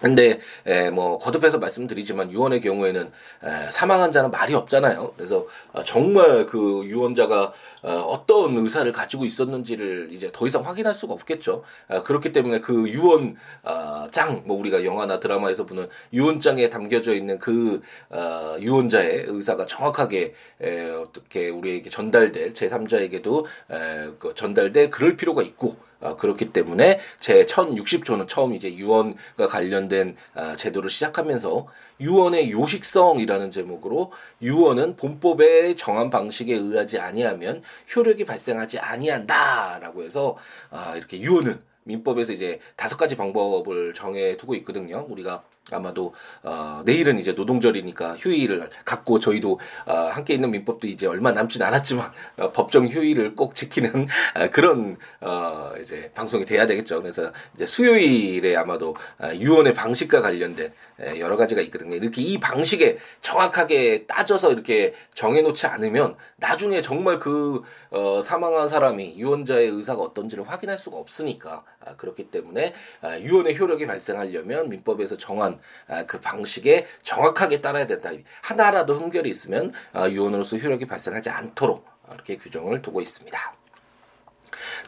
근데 0.04 0.38
에, 0.66 0.90
뭐 0.90 1.18
거듭해서 1.18 1.60
말씀드리지만 1.60 2.30
유언의 2.30 2.60
경우에는 2.60 3.04
에, 3.06 3.72
사망한 3.72 4.12
자는 4.12 4.32
말이 4.32 4.54
없잖아요. 4.54 5.14
그래서 5.16 5.48
어, 5.72 5.82
정말 5.82 6.46
그 6.46 6.84
유언자가 6.84 7.54
어, 7.84 7.90
어떤 7.90 8.58
의사를 8.58 8.92
가지고 8.92 9.24
있었는지를 9.24 10.10
이제 10.12 10.30
더 10.34 10.46
이상 10.46 10.62
확인할 10.62 10.94
수가 10.94 11.14
없겠죠. 11.14 11.64
어, 11.88 12.04
그렇기 12.04 12.34
때문에 12.34 12.60
그 12.60 12.90
유언 12.90 13.38
어, 13.64 14.08
장, 14.12 14.44
뭐 14.46 14.58
우리가 14.58 14.84
영화나 14.84 15.22
드라마에서 15.22 15.66
보는 15.66 15.88
유언장에 16.12 16.70
담겨져 16.70 17.14
있는 17.14 17.40
그 17.40 17.82
어, 18.10 18.58
유언자의 18.60 19.28
의사가 19.30 19.66
정확하게 19.66 20.34
에, 20.62 20.90
어떻게 20.90 21.48
우리에게 21.50 21.90
전달될 21.90 22.52
제3자에게도 22.52 23.46
에, 23.72 24.10
그 24.20 24.34
전달될 24.36 24.90
그럴 24.90 25.16
필요가 25.16 25.42
있고. 25.44 25.78
어, 26.04 26.16
그렇기 26.18 26.52
때문에 26.52 27.00
제 27.20 27.46
1060조는 27.46 28.28
처음 28.28 28.54
이제 28.54 28.74
유언과 28.74 29.48
관련된 29.48 30.16
어, 30.36 30.56
제도를 30.56 30.90
시작하면서 30.90 31.68
유언의 32.02 32.52
요식성이라는 32.52 33.52
제목으로 33.52 34.12
유언은 34.42 34.98
본법의 34.98 35.78
정한 35.78 36.10
방식에 36.10 36.54
의하지 36.54 37.00
아니하면 37.00 37.64
효력이 37.96 38.26
발생하지 38.26 38.80
아니한다라고 38.80 40.04
해서 40.04 40.38
어, 40.70 40.94
이렇게 40.96 41.20
유언은 41.20 41.62
민법에서 41.86 42.34
이제 42.34 42.60
다섯 42.76 42.98
가지 42.98 43.16
방법을 43.16 43.94
정해 43.94 44.38
두고 44.38 44.56
있거든요. 44.56 45.06
우리가 45.10 45.44
아마도 45.74 46.14
어, 46.44 46.82
내일은 46.86 47.20
이제 47.20 47.32
노동절이니까 47.34 48.18
휴일을 48.18 48.70
갖고 48.86 49.20
저희도 49.20 49.60
어, 49.86 49.94
함께 50.12 50.34
있는 50.34 50.52
민법도 50.52 50.88
이제 50.88 51.08
얼마 51.08 51.32
남진 51.32 51.62
않았지만 51.62 52.12
어, 52.38 52.52
법정 52.52 52.88
휴일을 52.88 53.36
꼭 53.36 53.56
지키는 53.56 54.08
어, 54.36 54.50
그런 54.52 54.98
어, 55.22 55.72
이제 55.82 56.12
방송이 56.14 56.46
돼야 56.46 56.66
되겠죠. 56.66 57.02
그래서 57.02 57.32
이제 57.56 57.66
수요일에 57.66 58.56
아마도 58.56 58.96
어, 59.20 59.30
유언의 59.34 59.74
방식과 59.74 60.22
관련된 60.22 60.68
에, 60.68 60.93
여러 61.20 61.38
가지가 61.38 61.62
있거든요. 61.62 61.96
이렇게 61.96 62.22
이 62.22 62.40
방식에 62.40 62.98
정확하게 63.22 64.06
따져서 64.06 64.52
이렇게 64.52 64.94
정해놓지 65.14 65.68
않으면 65.68 66.16
나중에 66.38 66.82
정말 66.82 67.20
그 67.20 67.62
어, 67.90 68.22
사망한 68.22 68.68
사람이 68.68 69.16
유언자의 69.18 69.70
의사가 69.70 70.02
어떤지를 70.02 70.50
확인할 70.50 70.78
수가 70.78 70.98
없으니까 70.98 71.64
아, 71.86 71.96
그렇기 71.96 72.30
때문에 72.32 72.74
아, 73.02 73.18
유언의 73.20 73.58
효력이 73.60 73.88
발생하려면 73.88 74.70
민법에서 74.70 75.18
정한 75.18 75.60
아, 75.88 76.06
그 76.06 76.20
방식에 76.20 76.86
정확하게 77.02 77.62
따라야 77.62 77.88
된다. 77.88 78.12
하나라도 78.42 78.96
흠결이 78.96 79.30
있으면 79.30 79.74
아, 79.92 80.10
유언으로서 80.10 80.58
효력이 80.58 80.86
발생하지 80.86 81.30
않도록 81.30 81.86
이렇게 82.14 82.38
규정을 82.38 82.82
두고 82.82 83.02
있습니다. 83.02 83.63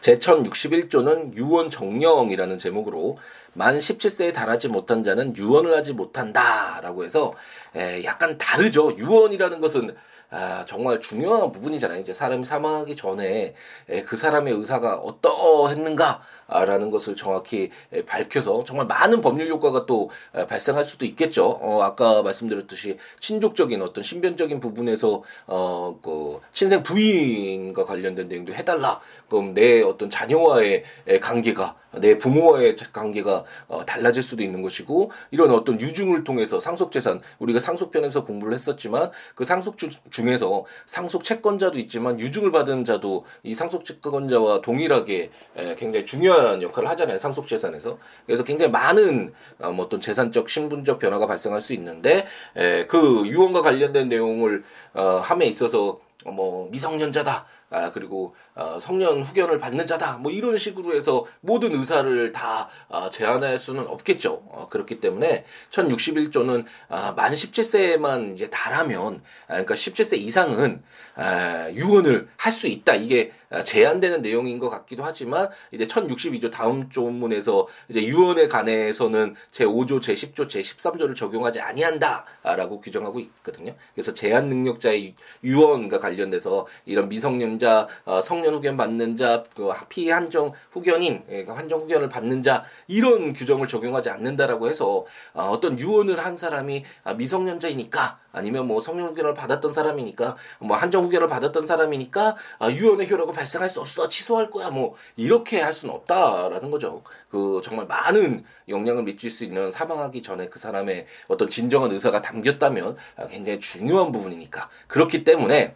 제1061조는 0.06 1.36
유언 1.36 1.70
정령이라는 1.70 2.58
제목으로 2.58 3.18
만 3.52 3.78
17세에 3.78 4.32
달하지 4.32 4.68
못한 4.68 5.02
자는 5.02 5.36
유언을 5.36 5.74
하지 5.74 5.92
못한다라고 5.92 7.04
해서 7.04 7.32
에, 7.74 8.04
약간 8.04 8.38
다르죠. 8.38 8.96
유언이라는 8.96 9.60
것은 9.60 9.96
아, 10.30 10.64
정말 10.66 11.00
중요한 11.00 11.52
부분이잖아요. 11.52 12.00
이제 12.00 12.12
사람이 12.12 12.44
사망하기 12.44 12.96
전에 12.96 13.54
에, 13.88 14.02
그 14.02 14.16
사람의 14.16 14.54
의사가 14.54 14.96
어떠했는가라는 14.96 16.90
것을 16.90 17.14
정확히 17.14 17.70
에, 17.92 18.04
밝혀서 18.04 18.64
정말 18.64 18.86
많은 18.86 19.20
법률 19.20 19.48
효과가 19.48 19.86
또 19.86 20.10
에, 20.34 20.46
발생할 20.46 20.84
수도 20.84 21.04
있겠죠. 21.04 21.46
어, 21.46 21.82
아까 21.82 22.22
말씀드렸듯이 22.22 22.98
친족적인 23.20 23.80
어떤 23.82 24.02
신변적인 24.02 24.58
부분에서 24.58 25.22
어, 25.46 25.98
그 26.02 26.40
친생 26.52 26.82
부인과 26.82 27.84
관련된 27.84 28.26
내용도 28.26 28.52
해달라. 28.52 29.00
그럼 29.28 29.54
내 29.54 29.80
어떤 29.82 30.10
자녀와의 30.10 30.82
관계가 31.20 31.76
내 31.98 32.18
부모와의 32.18 32.76
관계가 32.92 33.44
어, 33.68 33.84
달라질 33.84 34.22
수도 34.22 34.42
있는 34.42 34.62
것이고 34.62 35.10
이런 35.30 35.50
어떤 35.50 35.80
유증을 35.80 36.24
통해서 36.24 36.60
상속재산 36.60 37.20
우리가 37.38 37.60
상속편에서 37.60 38.24
공부를 38.24 38.54
했었지만 38.54 39.10
그 39.34 39.44
상속 39.44 39.76
중에서 40.16 40.64
상속 40.86 41.24
채권자도 41.24 41.78
있지만 41.80 42.18
유증을 42.18 42.50
받은 42.50 42.84
자도 42.84 43.24
이 43.42 43.54
상속 43.54 43.84
채권자와 43.84 44.62
동일하게 44.62 45.30
에, 45.56 45.74
굉장히 45.74 46.06
중요한 46.06 46.62
역할을 46.62 46.88
하잖아요 46.90 47.18
상속 47.18 47.46
재산에서. 47.46 47.98
그래서 48.24 48.42
굉장히 48.42 48.70
많은 48.70 49.32
어, 49.58 49.70
뭐 49.72 49.84
어떤 49.84 50.00
재산적 50.00 50.48
신분적 50.48 50.98
변화가 50.98 51.26
발생할 51.26 51.60
수 51.60 51.74
있는데 51.74 52.26
에, 52.56 52.86
그 52.86 53.26
유언과 53.26 53.60
관련된 53.62 54.08
내용을 54.08 54.64
어, 54.94 55.20
함에 55.22 55.46
있어서 55.46 56.00
뭐 56.24 56.68
미성년자다 56.70 57.46
아, 57.70 57.92
그리고 57.92 58.34
어, 58.54 58.78
성년 58.80 59.22
후견을 59.22 59.58
받는 59.58 59.86
자다. 59.86 60.18
뭐 60.18 60.32
이런 60.32 60.58
식으로 60.58 60.94
해서 60.94 61.24
모든 61.40 61.72
의사를 61.74 62.32
다 62.32 62.68
어, 62.88 63.10
제한할 63.10 63.58
수는 63.58 63.86
없겠죠. 63.86 64.42
어, 64.48 64.68
그렇기 64.70 65.00
때문에 65.00 65.44
1061조는 65.70 66.64
아, 66.88 67.12
만 67.12 67.32
17세만 67.32 68.34
이제 68.34 68.48
달하면 68.50 69.22
아, 69.46 69.48
그러니까 69.48 69.74
17세 69.74 70.18
이상은 70.18 70.82
아, 71.14 71.70
유언을 71.72 72.28
할 72.36 72.56
수 72.56 72.68
있다. 72.68 72.94
이게 72.94 73.32
아, 73.50 73.62
제한되는 73.62 74.22
내용인 74.22 74.58
것 74.58 74.70
같기도 74.70 75.04
하지만 75.04 75.48
이제 75.72 75.86
1062조 75.86 76.50
다음 76.50 76.88
조문에서 76.90 77.68
이제 77.88 78.02
유언에 78.04 78.48
관해서는 78.48 79.36
제5조, 79.52 80.00
제10조, 80.00 80.48
제13조를 80.48 81.14
적용하지 81.14 81.60
아니한다라고 81.60 82.80
규정하고 82.80 83.20
있거든요. 83.20 83.74
그래서 83.94 84.12
제한 84.12 84.48
능력자의 84.48 85.14
유언과 85.44 86.00
관련돼서 86.00 86.66
이런 86.86 87.08
미성년 87.08 87.55
자, 87.58 87.88
어, 88.04 88.20
성년 88.20 88.54
후견 88.54 88.76
받는 88.76 89.16
자, 89.16 89.42
그 89.54 89.70
피해 89.88 90.12
한정 90.12 90.52
후견인, 90.70 91.24
예, 91.30 91.44
그 91.44 91.52
한정 91.52 91.80
후견을 91.80 92.08
받는 92.08 92.42
자 92.42 92.64
이런 92.86 93.32
규정을 93.32 93.68
적용하지 93.68 94.10
않는다라고 94.10 94.68
해서 94.68 95.04
어, 95.34 95.44
어떤 95.44 95.78
유언을 95.78 96.24
한 96.24 96.36
사람이 96.36 96.84
아, 97.04 97.14
미성년자이니까 97.14 98.18
아니면 98.32 98.66
뭐 98.66 98.80
성년 98.80 99.08
후견을 99.08 99.34
받았던 99.34 99.72
사람이니까 99.72 100.36
뭐 100.60 100.76
한정 100.76 101.04
후견을 101.04 101.26
받았던 101.26 101.66
사람이니까 101.66 102.36
아, 102.58 102.70
유언의 102.70 103.10
효력을 103.10 103.32
발생할 103.32 103.68
수 103.68 103.80
없어 103.80 104.08
취소할 104.08 104.50
거야 104.50 104.70
뭐 104.70 104.94
이렇게 105.16 105.60
할 105.60 105.72
수는 105.72 105.94
없다라는 105.94 106.70
거죠. 106.70 107.02
그 107.30 107.60
정말 107.64 107.86
많은 107.86 108.44
영향을 108.68 109.04
미칠 109.04 109.30
수 109.30 109.44
있는 109.44 109.70
사망하기 109.70 110.22
전에 110.22 110.48
그 110.48 110.58
사람의 110.58 111.06
어떤 111.28 111.48
진정한 111.48 111.90
의사가 111.92 112.22
담겼다면 112.22 112.96
아, 113.16 113.26
굉장히 113.26 113.60
중요한 113.60 114.12
부분이니까 114.12 114.68
그렇기 114.86 115.24
때문에 115.24 115.74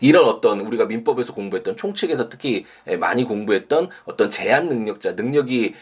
이런 0.00 0.26
어떤 0.26 0.60
우리가 0.60 0.86
민법에서 0.86 1.32
공부했던 1.34 1.76
총칙에서 1.76 2.28
특히 2.28 2.64
많이 2.98 3.24
공부했던 3.24 3.88
어떤 4.04 4.30
제한 4.30 4.68
능력자 4.68 5.12
능력이 5.12 5.74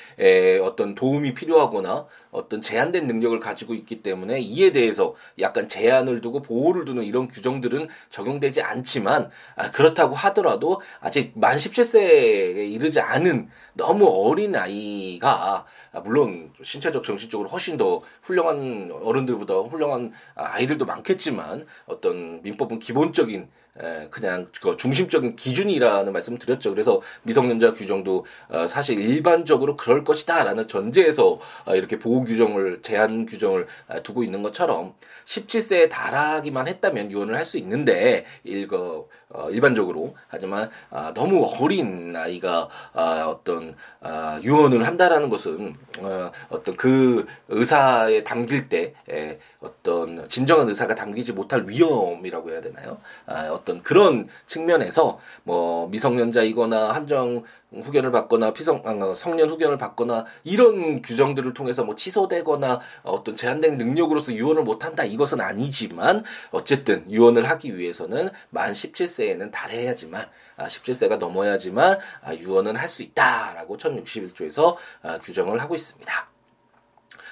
어떤 0.63 0.95
도움이 0.95 1.35
필요하거나 1.35 2.07
어떤 2.35 2.61
제한된 2.61 3.07
능력을 3.07 3.39
가지고 3.39 3.75
있기 3.75 4.03
때문에 4.03 4.41
이에 4.41 4.73
대해서 4.73 5.15
약간 5.39 5.69
제한을 5.69 6.21
두고 6.21 6.43
보호를 6.43 6.85
두는 6.85 7.05
이런 7.05 7.29
규정들은 7.29 7.89
적용되지 8.11 8.61
않지만 8.61 9.31
아, 9.57 9.71
그렇다고 9.71 10.15
하더라도 10.15 10.81
아직 11.01 11.33
만 11.37 11.57
17세에 11.57 12.73
이르지 12.73 13.01
않은 13.01 13.49
너무 13.75 14.07
어린 14.07 14.57
아이가 14.57 15.65
아, 15.93 16.01
물론 16.01 16.53
신체적 16.63 17.05
정신적으로 17.05 17.49
훨씬 17.49 17.77
더 17.77 18.03
훌륭한 18.23 18.91
어른들보다 18.93 19.55
훌륭한 19.55 20.13
아이들도 20.35 20.85
많겠지만 20.85 21.67
어떤 21.87 22.43
민법은 22.43 22.81
기본적인 22.81 23.49
그냥 24.11 24.47
그 24.63 24.77
중심적인 24.77 25.35
기준이라는 25.35 26.13
말씀을 26.13 26.39
드렸죠. 26.39 26.71
그래서 26.71 27.01
미성년자 27.25 27.73
규정도 27.73 28.25
어, 28.49 28.67
사실 28.69 28.99
일반적으로 28.99 29.77
그럴 29.77 30.05
것이다라는 30.05 30.69
전제에서 30.69 31.41
어, 31.65 31.75
이렇게 31.75 31.99
보호 31.99 32.24
규정을 32.25 32.83
제한 32.83 33.27
규정을 33.27 33.67
아, 33.89 34.01
두고 34.01 34.23
있는 34.25 34.43
것처럼 34.43 34.95
17세에 35.27 35.89
달하기만 35.91 36.69
했다면 36.69 37.11
유언을 37.11 37.35
할 37.37 37.45
수 37.45 37.59
있는데 37.59 38.25
일거 38.43 39.09
어, 39.31 39.49
일반적으로 39.51 40.15
하지만 40.29 40.71
아, 40.91 41.13
너무 41.15 41.45
어린 41.61 42.15
아이가 42.15 42.69
아, 42.93 43.25
어떤 43.27 43.75
아, 44.01 44.39
유언을 44.43 44.87
한다라는 44.87 45.29
것은 45.29 45.75
어, 46.01 46.31
어떤 46.49 46.77
그 46.77 47.27
의사에 47.49 48.23
담길 48.23 48.69
때 48.69 48.95
에, 49.11 49.39
어떤 49.61 50.29
진정한 50.29 50.69
의사가 50.69 50.95
담기지 50.95 51.33
못할 51.33 51.65
위험이라고 51.67 52.51
해야 52.51 52.61
되나요? 52.61 52.99
아, 53.27 53.49
어떤 53.51 53.83
그런 53.83 54.29
측면에서 54.47 55.19
뭐 55.43 55.89
미성년자이거나 55.89 56.93
한정 56.93 57.43
후견을 57.73 58.13
받거나 58.13 58.53
피성 58.53 58.83
아, 58.85 59.15
성년 59.15 59.51
후견을 59.51 59.79
받거나 59.79 60.27
이런 60.45 61.03
규정들을 61.03 61.55
통해서 61.55 61.83
뭐 61.83 61.97
취소되거나 61.97 62.81
어떤 63.03 63.35
제한된 63.35 63.79
능력으로서 63.79 64.33
유언을 64.33 64.63
못한다 64.63 65.05
이것은 65.05 65.41
아니지만 65.41 66.23
어쨌든 66.51 67.11
유언을 67.11 67.49
하기 67.51 67.77
위해서는 67.77 68.29
만 68.51 68.73
17세 68.73 69.14
에는 69.23 69.51
달해야지만 69.51 70.27
아, 70.57 70.67
17세가 70.69 71.19
넘어야지만 71.19 71.99
아, 72.23 72.35
유언은 72.35 72.77
할 72.77 72.89
수 72.89 73.03
있다라고 73.03 73.77
1061조에서 73.79 74.77
아, 75.03 75.19
규정을 75.19 75.61
하고 75.61 75.75
있습니다. 75.75 76.34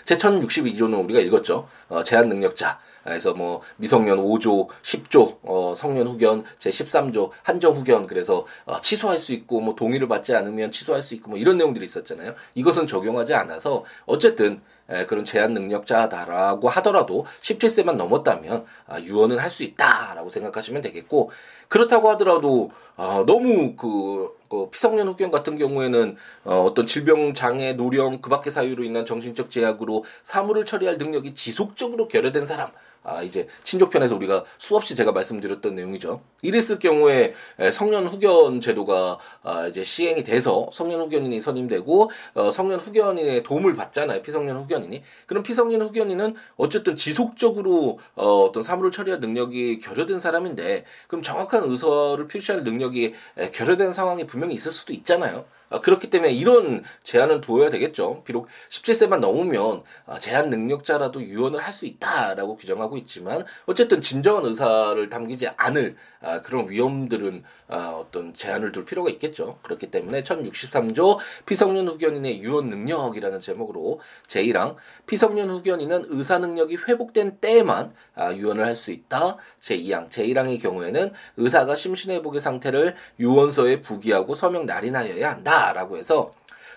제 0.05 0.17
1062조는 0.17 1.05
우리가 1.05 1.21
읽었죠. 1.21 1.69
어, 1.89 2.03
제한 2.03 2.29
능력자. 2.29 2.79
그래서 3.05 3.35
뭐 3.35 3.63
미성년 3.79 4.19
5조, 4.19 4.69
10조, 4.83 5.39
어, 5.43 5.75
성년 5.77 6.07
후견 6.07 6.45
제 6.59 6.71
13조 6.71 7.31
한정 7.43 7.77
후견 7.77 8.07
그래서 8.07 8.47
어, 8.65 8.81
취소할 8.81 9.19
수 9.19 9.33
있고 9.33 9.61
뭐 9.61 9.75
동의를 9.75 10.07
받지 10.07 10.35
않으면 10.35 10.71
취소할 10.71 11.03
수 11.03 11.15
있고 11.17 11.31
뭐 11.31 11.39
이런 11.39 11.57
내용들이 11.57 11.85
있었잖아요. 11.85 12.35
이것은 12.55 12.87
적용하지 12.87 13.35
않아서 13.35 13.85
어쨌든 14.07 14.61
에, 14.89 15.05
그런 15.07 15.25
제한 15.25 15.53
능력자다라고 15.53 16.69
하더라도 16.69 17.27
17세만 17.41 17.97
넘었다면 17.97 18.65
아, 18.87 19.01
유언은 19.01 19.39
할 19.39 19.53
수 19.53 19.65
있다라고 19.65 20.31
생각하시면 20.31 20.81
되겠고 20.81 21.31
그렇다고 21.69 22.09
하더라도 22.11 22.71
아, 22.97 23.23
너무 23.27 23.75
그, 23.77 24.31
그 24.53 24.69
피성년 24.69 25.09
후견 25.09 25.31
같은 25.31 25.57
경우에는 25.57 26.17
어, 26.45 26.61
어떤 26.61 26.87
질병 26.87 27.33
장애 27.33 27.73
노령 27.73 28.21
그밖의 28.21 28.53
사유로 28.53 28.85
인한 28.85 29.07
정신적 29.07 29.51
제약으로 29.51 30.05
사물을 30.25 30.67
처리할 30.67 30.99
능력이 30.99 31.35
지속적으로 31.35 32.07
결여된 32.07 32.45
사람 32.45 32.71
아, 33.05 33.23
이제 33.23 33.49
친족편에서 33.65 34.15
우리가 34.15 34.45
수없이 34.59 34.95
제가 34.95 35.13
말씀드렸던 35.13 35.75
내용이죠. 35.75 36.21
이랬을 36.43 36.79
경우에 36.79 37.35
성년 37.73 38.07
후견 38.07 38.61
제도가 38.61 39.19
아, 39.43 39.67
이제 39.67 39.83
시행이 39.83 40.23
돼서 40.23 40.69
성년 40.73 41.01
후견인이 41.01 41.41
선임되고 41.41 42.11
어, 42.35 42.51
성년 42.51 42.79
후견인의 42.79 43.43
도움을 43.43 43.75
받잖아요. 43.75 44.23
피성년 44.23 44.57
후견인이. 44.59 45.03
그럼 45.27 45.43
피성년 45.43 45.83
후견인은 45.83 46.35
어쨌든 46.57 46.95
지속적으로 46.97 47.99
어, 48.15 48.45
어떤 48.45 48.63
사물을 48.63 48.91
처리할 48.91 49.21
능력이 49.21 49.81
결여된 49.81 50.21
사람인데 50.21 50.85
그럼 51.09 51.23
정확한 51.23 51.69
의사를 51.69 52.27
표시할 52.29 52.63
능력이 52.65 53.15
결여된 53.53 53.93
상황이 53.93 54.27
분명히 54.27 54.55
있을 54.55 54.71
수도 54.73 54.93
있잖아요. 54.93 55.45
아, 55.73 55.81
그렇기 55.81 56.11
때문에 56.11 56.33
이런 56.33 56.85
제한은 57.03 57.41
두어야 57.41 57.71
되겠죠. 57.71 58.23
비록 58.25 58.47
17세만 58.71 59.19
넘으면 59.21 59.83
아, 60.07 60.19
제한 60.19 60.51
능력자라도 60.51 61.23
유언을 61.23 61.61
할 61.61 61.73
수 61.73 61.87
있다라고 61.87 62.57
규정하고 62.57 62.99
있지만 62.99 63.47
어쨌든 63.65 64.03
진정한 64.03 64.45
의사를 64.45 65.09
담기지 65.09 65.49
않을 65.57 65.97
아, 66.21 66.43
그런 66.43 66.69
위험들은 66.69 67.43
어떤 67.69 68.35
제한을 68.35 68.71
둘 68.73 68.85
필요가 68.85 69.09
있겠죠. 69.09 69.59
그렇기 69.63 69.91
때문에 69.91 70.23
1063조 70.23 71.19
피성년 71.47 71.89
후견인의 71.89 72.43
유언 72.43 72.69
능력이라는 72.69 73.41
제목으로 73.41 74.01
제1항 74.27 74.77
피성년 75.07 75.49
후견인은 75.49 76.05
의사 76.09 76.37
능력이 76.39 76.77
회복된 76.87 77.39
때에만 77.41 77.95
유언을 78.35 78.67
할 78.67 78.77
수 78.77 78.91
있다. 78.93 79.39
제2항 79.61 80.11
제1항의 80.11 80.61
경우에는 80.61 81.13
의사가 81.39 81.75
심신회복의 81.77 82.41
상태를 82.43 82.95
유언서에 83.19 83.81
부기하고 83.81 84.35
서명 84.35 84.67
날인하여야 84.67 85.31
한다. 85.31 85.62
라고 85.73 85.97
해서 85.97 86.33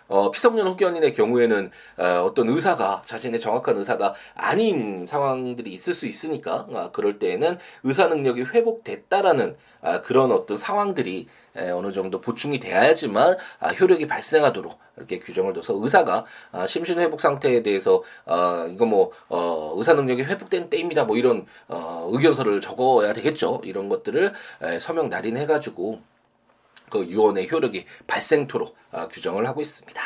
어, 0.08 0.30
피성년 0.30 0.68
후견인의 0.68 1.14
경우에는 1.14 1.72
어, 1.98 2.32
떤 2.36 2.50
의사가 2.50 3.02
자신의 3.06 3.40
정확한 3.40 3.78
의사가 3.78 4.14
아닌 4.36 5.06
상황들이 5.06 5.74
있을 5.74 5.94
수 5.94 6.06
있으니까 6.06 6.68
아, 6.74 6.90
그럴 6.92 7.18
때에는 7.18 7.58
의사 7.84 8.08
능력이 8.08 8.44
회복됐다라는 8.44 9.56
아, 9.82 10.02
그런 10.02 10.32
어떤 10.32 10.58
상황들이 10.58 11.28
에, 11.56 11.70
어느 11.72 11.92
정도 11.92 12.22
보충이 12.22 12.60
돼야지만 12.60 13.36
아, 13.60 13.70
효력이 13.70 14.06
발생하도록 14.06 14.78
이렇게 14.98 15.20
규정을 15.20 15.54
둬서 15.54 15.74
의사가 15.82 16.26
아, 16.52 16.68
심신 16.68 17.00
회복 17.00 17.20
상태에 17.20 17.64
대해서 17.64 18.04
어, 18.26 18.68
이거 18.70 18.86
뭐 18.86 19.12
어, 19.30 19.74
의사 19.76 19.94
능력이 19.94 20.24
회복된 20.24 20.70
때입니다. 20.70 21.04
뭐 21.06 21.18
이런 21.18 21.48
어, 21.68 22.08
의견서를 22.12 22.62
적어야 22.62 23.14
되겠죠. 23.14 23.62
이런 23.64 23.90
것들을 23.90 24.34
에, 24.62 24.80
서명 24.80 25.10
날인해 25.10 25.48
가지고 25.48 26.00
그 26.90 27.06
유언의 27.06 27.50
효력이 27.52 27.86
발생토록 28.08 28.76
아, 28.92 29.08
규정을 29.08 29.48
하고 29.48 29.62
있습니다. 29.62 30.02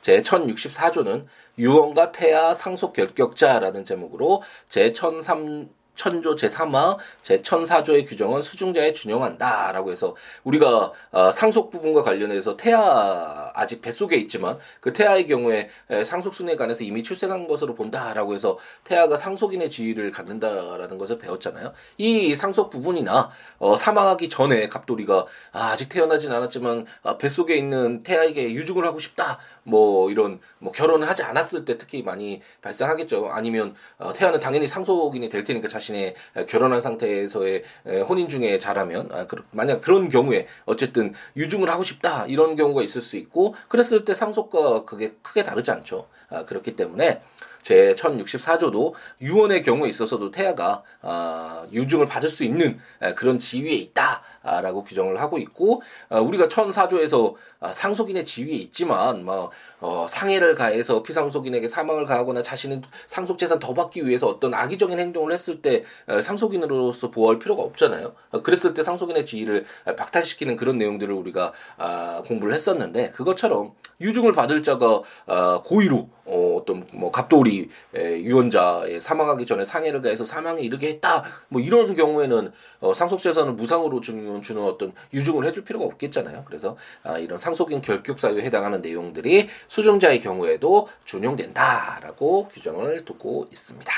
제 0.00 0.22
1064조는 0.22 1.26
유언과 1.58 2.12
태아 2.12 2.54
상속 2.54 2.92
결격자라는 2.92 3.84
제목으로 3.84 4.42
제 4.68 4.92
1003, 4.92 5.68
천조 5.98 6.36
제3화 6.36 6.96
제1004조의 7.22 8.08
규정은 8.08 8.40
수중자에 8.40 8.92
준용한다 8.92 9.72
라고 9.72 9.90
해서 9.90 10.14
우리가 10.44 10.92
어, 11.10 11.32
상속 11.32 11.70
부분과 11.70 12.02
관련해서 12.02 12.56
태아 12.56 13.50
아직 13.54 13.82
뱃속에 13.82 14.16
있지만 14.16 14.58
그 14.80 14.92
태아의 14.92 15.26
경우에 15.26 15.68
상속순에 16.06 16.56
관해서 16.56 16.84
이미 16.84 17.02
출생한 17.02 17.48
것으로 17.48 17.74
본다 17.74 18.14
라고 18.14 18.34
해서 18.34 18.56
태아가 18.84 19.16
상속인의 19.16 19.68
지위를 19.68 20.10
갖는다라는 20.12 20.96
것을 20.96 21.18
배웠잖아요. 21.18 21.72
이 21.98 22.34
상속 22.36 22.70
부분이나 22.70 23.30
어, 23.58 23.76
사망하기 23.76 24.28
전에 24.28 24.68
갑돌이가 24.68 25.26
아, 25.52 25.76
직 25.76 25.88
태어나진 25.88 26.30
않았지만 26.30 26.86
아, 27.02 27.18
뱃속에 27.18 27.56
있는 27.56 28.04
태아에게 28.04 28.52
유증을 28.52 28.84
하고 28.86 29.00
싶다. 29.00 29.40
뭐 29.64 30.10
이런 30.10 30.40
뭐 30.58 30.72
결혼을 30.72 31.08
하지 31.08 31.24
않았을 31.24 31.64
때 31.64 31.76
특히 31.76 32.02
많이 32.02 32.40
발생하겠죠. 32.62 33.30
아니면 33.32 33.74
어, 33.98 34.12
태아는 34.12 34.38
당연히 34.38 34.68
상속인이 34.68 35.28
될 35.28 35.42
테니까 35.42 35.66
자신 35.66 35.87
자신의 35.88 36.14
결혼한 36.46 36.80
상태에서의 36.80 37.62
혼인 38.08 38.28
중에 38.28 38.58
자라면 38.58 39.08
아, 39.12 39.26
만약 39.50 39.80
그런 39.80 40.08
경우에 40.08 40.46
어쨌든 40.66 41.12
유증을 41.36 41.70
하고 41.70 41.82
싶다 41.82 42.26
이런 42.26 42.56
경우가 42.56 42.82
있을 42.82 43.00
수 43.00 43.16
있고 43.16 43.54
그랬을 43.68 44.04
때 44.04 44.14
상속과 44.14 44.84
그게 44.84 45.14
크게 45.22 45.42
다르지 45.42 45.70
않죠. 45.70 46.08
아, 46.28 46.44
그렇기 46.44 46.76
때문에 46.76 47.20
제 47.62 47.94
1064조도 47.94 48.92
유언의 49.20 49.62
경우에 49.62 49.88
있어서도 49.88 50.30
태아가 50.30 50.82
아, 51.02 51.66
유증을 51.72 52.06
받을 52.06 52.28
수 52.28 52.44
있는 52.44 52.78
그런 53.16 53.38
지위에 53.38 53.72
있다라고 53.72 54.84
규정을 54.84 55.20
하고 55.20 55.38
있고 55.38 55.82
아, 56.08 56.18
우리가 56.18 56.48
1004조에서 56.48 57.34
아, 57.60 57.72
상속인의 57.72 58.24
지위에 58.24 58.54
있지만 58.54 59.24
뭐 59.24 59.50
어, 59.80 60.06
상해를 60.08 60.54
가해서 60.54 61.02
피상속인에게 61.02 61.68
사망을 61.68 62.04
가하거나 62.06 62.42
자신의 62.42 62.82
상속 63.06 63.38
재산 63.38 63.58
더 63.58 63.74
받기 63.74 64.06
위해서 64.06 64.26
어떤 64.26 64.54
악의적인 64.54 64.98
행동을 64.98 65.32
했을 65.32 65.62
때 65.62 65.82
어, 66.06 66.20
상속인으로서 66.20 67.10
보호할 67.10 67.38
필요가 67.38 67.62
없잖아요. 67.62 68.14
어, 68.30 68.42
그랬을 68.42 68.74
때 68.74 68.82
상속인의 68.82 69.26
지위를 69.26 69.64
박탈시키는 69.84 70.56
그런 70.56 70.78
내용들을 70.78 71.12
우리가 71.14 71.52
아, 71.76 72.22
공부를 72.26 72.54
했었는데 72.54 73.10
그것처럼 73.10 73.72
유증을 74.00 74.32
받을 74.32 74.62
자가 74.62 75.02
아, 75.26 75.60
고의로 75.64 76.08
어, 76.24 76.58
어떤 76.60 76.86
뭐 76.92 77.10
갑돌이 77.10 77.47
에, 77.94 78.22
유언자의 78.22 79.00
사망하기 79.00 79.46
전에 79.46 79.64
상해를 79.64 80.02
가해서 80.02 80.24
사망에 80.24 80.62
이르게 80.62 80.88
했다. 80.88 81.24
뭐 81.48 81.60
이런 81.60 81.94
경우에는 81.94 82.52
어, 82.80 82.94
상속재산을 82.94 83.52
무상으로 83.54 84.00
주는, 84.00 84.42
주는 84.42 84.62
어떤 84.62 84.92
유증을 85.12 85.44
해줄 85.44 85.64
필요가 85.64 85.84
없겠잖아요. 85.84 86.44
그래서 86.46 86.76
아, 87.02 87.18
이런 87.18 87.38
상속인 87.38 87.80
결격 87.80 88.18
사유에 88.18 88.42
해당하는 88.42 88.80
내용들이 88.80 89.48
수증자의 89.68 90.20
경우에도 90.20 90.88
준용된다라고 91.04 92.48
규정을 92.48 93.04
두고 93.04 93.46
있습니다. 93.50 93.92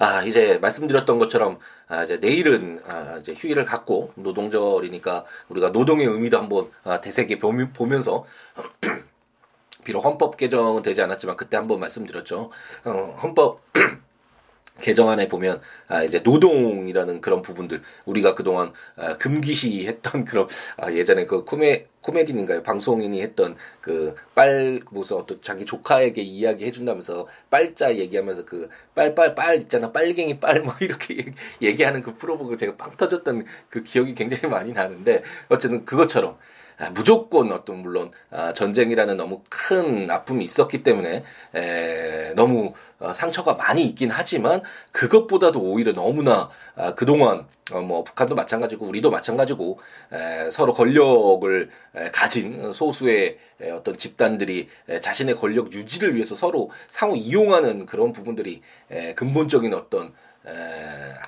아, 0.00 0.22
이제 0.24 0.58
말씀드렸던 0.58 1.18
것처럼 1.18 1.58
아, 1.86 2.04
이제 2.04 2.18
내일은 2.18 2.80
아, 2.86 3.18
이제 3.20 3.32
휴일을 3.36 3.64
갖고 3.64 4.12
노동절이니까 4.16 5.24
우리가 5.48 5.70
노동의 5.70 6.06
의미도 6.06 6.38
한번 6.38 6.70
아, 6.82 7.00
대세게 7.00 7.38
보면서 7.38 8.24
비록 9.84 10.04
헌법 10.04 10.36
개정은 10.36 10.82
되지 10.82 11.02
않았지만 11.02 11.36
그때 11.36 11.56
한번 11.56 11.80
말씀드렸죠. 11.80 12.50
어, 12.84 13.18
헌법 13.22 13.60
개정안에 14.80 15.28
보면 15.28 15.60
아 15.86 16.02
이제 16.02 16.18
노동이라는 16.18 17.20
그런 17.20 17.42
부분들 17.42 17.82
우리가 18.06 18.34
그동안 18.34 18.72
아, 18.96 19.16
금기시 19.16 19.86
했던 19.86 20.24
그런 20.26 20.48
아, 20.76 20.90
예전에 20.90 21.26
그 21.26 21.44
코메 21.44 21.84
코미디인가요 22.00 22.62
방송인이 22.62 23.22
했던 23.22 23.56
그 23.80 24.14
빨 24.34 24.80
무슨 24.90 25.18
어떤 25.18 25.40
자기 25.42 25.64
조카에게 25.64 26.20
이야기 26.22 26.64
해준다면서 26.64 27.28
빨자 27.50 27.94
얘기하면서 27.96 28.44
그 28.44 28.68
빨빨 28.96 29.36
빨 29.36 29.60
있잖아 29.62 29.92
빨갱이 29.92 30.40
빨뭐 30.40 30.74
이렇게 30.80 31.32
얘기하는 31.62 32.02
그 32.02 32.16
프로 32.16 32.36
보고 32.36 32.56
제가 32.56 32.76
빵 32.76 32.96
터졌던 32.96 33.44
그 33.70 33.84
기억이 33.84 34.14
굉장히 34.16 34.48
많이 34.48 34.72
나는데 34.72 35.22
어쨌든 35.48 35.84
그것처럼 35.84 36.32
아, 36.32 36.36
무조건 36.92 37.52
어떤 37.52 37.78
물론 37.82 38.10
아, 38.30 38.52
전쟁이라는 38.52 39.16
너무 39.16 39.42
큰 39.48 40.10
아픔이 40.10 40.44
있었기 40.44 40.82
때문에 40.82 41.24
에, 41.54 42.32
너무 42.34 42.72
어, 42.98 43.12
상처가 43.12 43.54
많이 43.54 43.84
있긴 43.84 44.10
하지만 44.10 44.62
그것보다도 44.92 45.60
오히려 45.60 45.92
너무나 45.92 46.50
아, 46.74 46.94
그동안 46.94 47.46
어, 47.72 47.80
뭐 47.80 48.02
북한도 48.04 48.34
마찬가지고 48.34 48.86
우리도 48.86 49.10
마찬가지고 49.10 49.78
에, 50.12 50.50
서로 50.50 50.74
권력을 50.74 51.70
에, 51.94 52.10
가진 52.10 52.72
소수의 52.72 53.38
에, 53.60 53.70
어떤 53.70 53.96
집단들이 53.96 54.68
에, 54.88 55.00
자신의 55.00 55.36
권력 55.36 55.72
유지를 55.72 56.14
위해서 56.14 56.34
서로 56.34 56.70
상호 56.88 57.14
이용하는 57.14 57.86
그런 57.86 58.12
부분들이 58.12 58.62
에, 58.90 59.14
근본적인 59.14 59.72
어떤 59.74 60.12
에, 60.46 60.50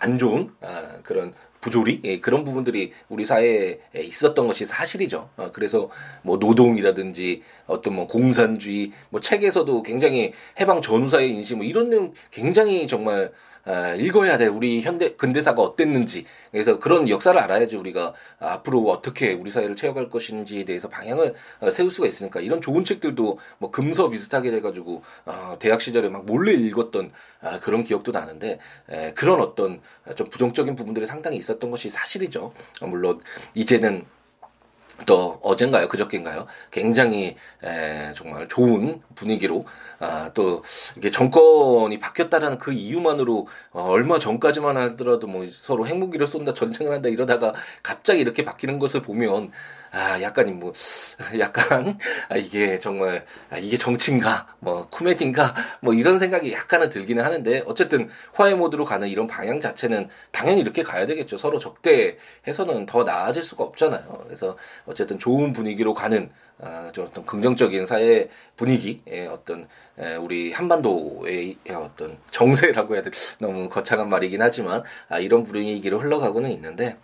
안 0.01 0.19
좋은 0.19 0.51
아, 0.61 0.99
그런 1.05 1.33
부조리 1.67 2.01
예, 2.05 2.21
그런 2.21 2.45
부분들이 2.45 2.93
우리 3.09 3.25
사회에 3.25 3.81
있었던 3.97 4.47
것이 4.47 4.65
사실이죠. 4.65 5.31
어, 5.37 5.51
그래서 5.53 5.91
뭐 6.23 6.37
노동이라든지 6.37 7.43
어떤 7.67 7.97
뭐 7.97 8.07
공산주의 8.07 8.93
뭐 9.11 9.21
책에서도 9.21 9.83
굉장히 9.83 10.33
해방 10.61 10.81
전후사의 10.81 11.35
인식 11.35 11.57
뭐 11.57 11.67
이런 11.67 11.91
내용 11.91 12.13
굉장히 12.31 12.87
정말 12.87 13.33
아, 13.56 13.56
읽어야 13.99 14.39
돼. 14.39 14.47
우리 14.47 14.81
현대 14.81 15.15
근대사가 15.15 15.63
어땠는지. 15.63 16.25
그래서 16.53 16.79
그런 16.79 17.09
역사를 17.09 17.39
알아야지 17.39 17.77
우리가 17.77 18.15
앞으로 18.39 18.83
어떻게 18.85 19.33
우리 19.33 19.51
사회를 19.51 19.75
채워갈 19.77 20.09
것인지에 20.09 20.65
대해서 20.65 20.89
방향을 20.89 21.35
어, 21.61 21.71
세울 21.71 21.91
수가 21.91 22.07
있으니까 22.07 22.41
이런 22.41 22.61
좋은 22.61 22.85
책들도 22.85 23.39
뭐 23.59 23.71
금서 23.71 24.09
비슷하게 24.09 24.51
돼가지고 24.53 25.03
어, 25.25 25.57
대학 25.59 25.81
시절에 25.81 26.09
막 26.09 26.25
몰래 26.25 26.53
읽었던 26.53 27.11
아, 27.41 27.59
그런 27.61 27.85
기억도 27.85 28.13
나는데 28.13 28.59
그런 29.15 29.41
어떤 29.41 29.81
좀 30.17 30.29
부정적인 30.29 30.75
부분들이 30.75 31.07
상당히 31.07 31.37
있었던 31.37 31.71
것이 31.71 31.89
사실이죠. 31.89 32.53
물론 32.81 33.21
이제는 33.55 34.05
또 35.05 35.39
어젠가요? 35.43 35.89
그저께인가요? 35.89 36.47
굉장히 36.71 37.37
에, 37.63 38.13
정말 38.15 38.49
좋은 38.49 39.03
분위기로 39.15 39.67
아, 39.99 40.31
또 40.35 40.63
이게 40.97 41.11
정권이 41.11 41.99
바뀌었다라는 41.99 42.59
그 42.59 42.73
이유만으로 42.73 43.47
어, 43.73 43.83
얼마 43.83 44.19
전까지만 44.19 44.77
하더라도 44.77 45.27
뭐 45.27 45.47
서로 45.51 45.87
핵무기를 45.87 46.27
쏜다 46.27 46.55
전쟁을 46.55 46.93
한다 46.93 47.09
이러다가 47.09 47.53
갑자기 47.83 48.21
이렇게 48.21 48.45
바뀌는 48.45 48.79
것을 48.79 49.03
보면 49.03 49.53
아, 49.93 50.21
약간 50.23 50.59
뭐 50.59 50.73
약간 51.39 51.99
아, 52.29 52.37
이게 52.37 52.79
정말 52.79 53.25
아, 53.51 53.59
이게 53.59 53.77
정치인가 53.77 54.47
뭐 54.61 54.87
코미디인가 54.91 55.55
뭐 55.81 55.95
이런 55.95 56.19
생각이 56.19 56.53
약간은 56.53 56.89
들기는 56.91 57.25
하는데 57.25 57.63
어쨌든 57.67 58.09
화해 58.33 58.55
모드로 58.55 58.85
가는 58.85 59.09
이런 59.09 59.27
방향 59.27 59.61
자체는 59.61 60.09
당연히 60.33 60.61
이렇게 60.61 60.83
가야 60.83 61.07
되겠죠. 61.07 61.37
서로 61.37 61.59
적대해서는 61.59 62.87
더 62.87 63.05
나아질 63.05 63.43
수가 63.43 63.65
없잖아요. 63.65 64.23
그래서 64.25 64.57
어쨌든 64.87 65.19
좋은 65.19 65.53
분위기로 65.53 65.95
가는 65.95 66.31
아, 66.59 66.91
좀 66.93 67.05
어떤 67.07 67.27
긍정적인 67.27 67.85
사회 67.85 68.29
분위기, 68.57 69.03
예, 69.09 69.27
어떤 69.27 69.69
에, 69.99 70.17
우리 70.17 70.53
한반도의 70.53 71.57
어떤 71.75 72.19
정세라고 72.31 72.95
해야 72.95 73.03
돼 73.03 73.11
너무 73.39 73.69
거창한 73.69 74.09
말이긴 74.09 74.41
하지만 74.41 74.83
아, 75.09 75.19
이런 75.19 75.45
분위기로 75.45 76.01
흘러가고는 76.01 76.51
있는데 76.51 76.97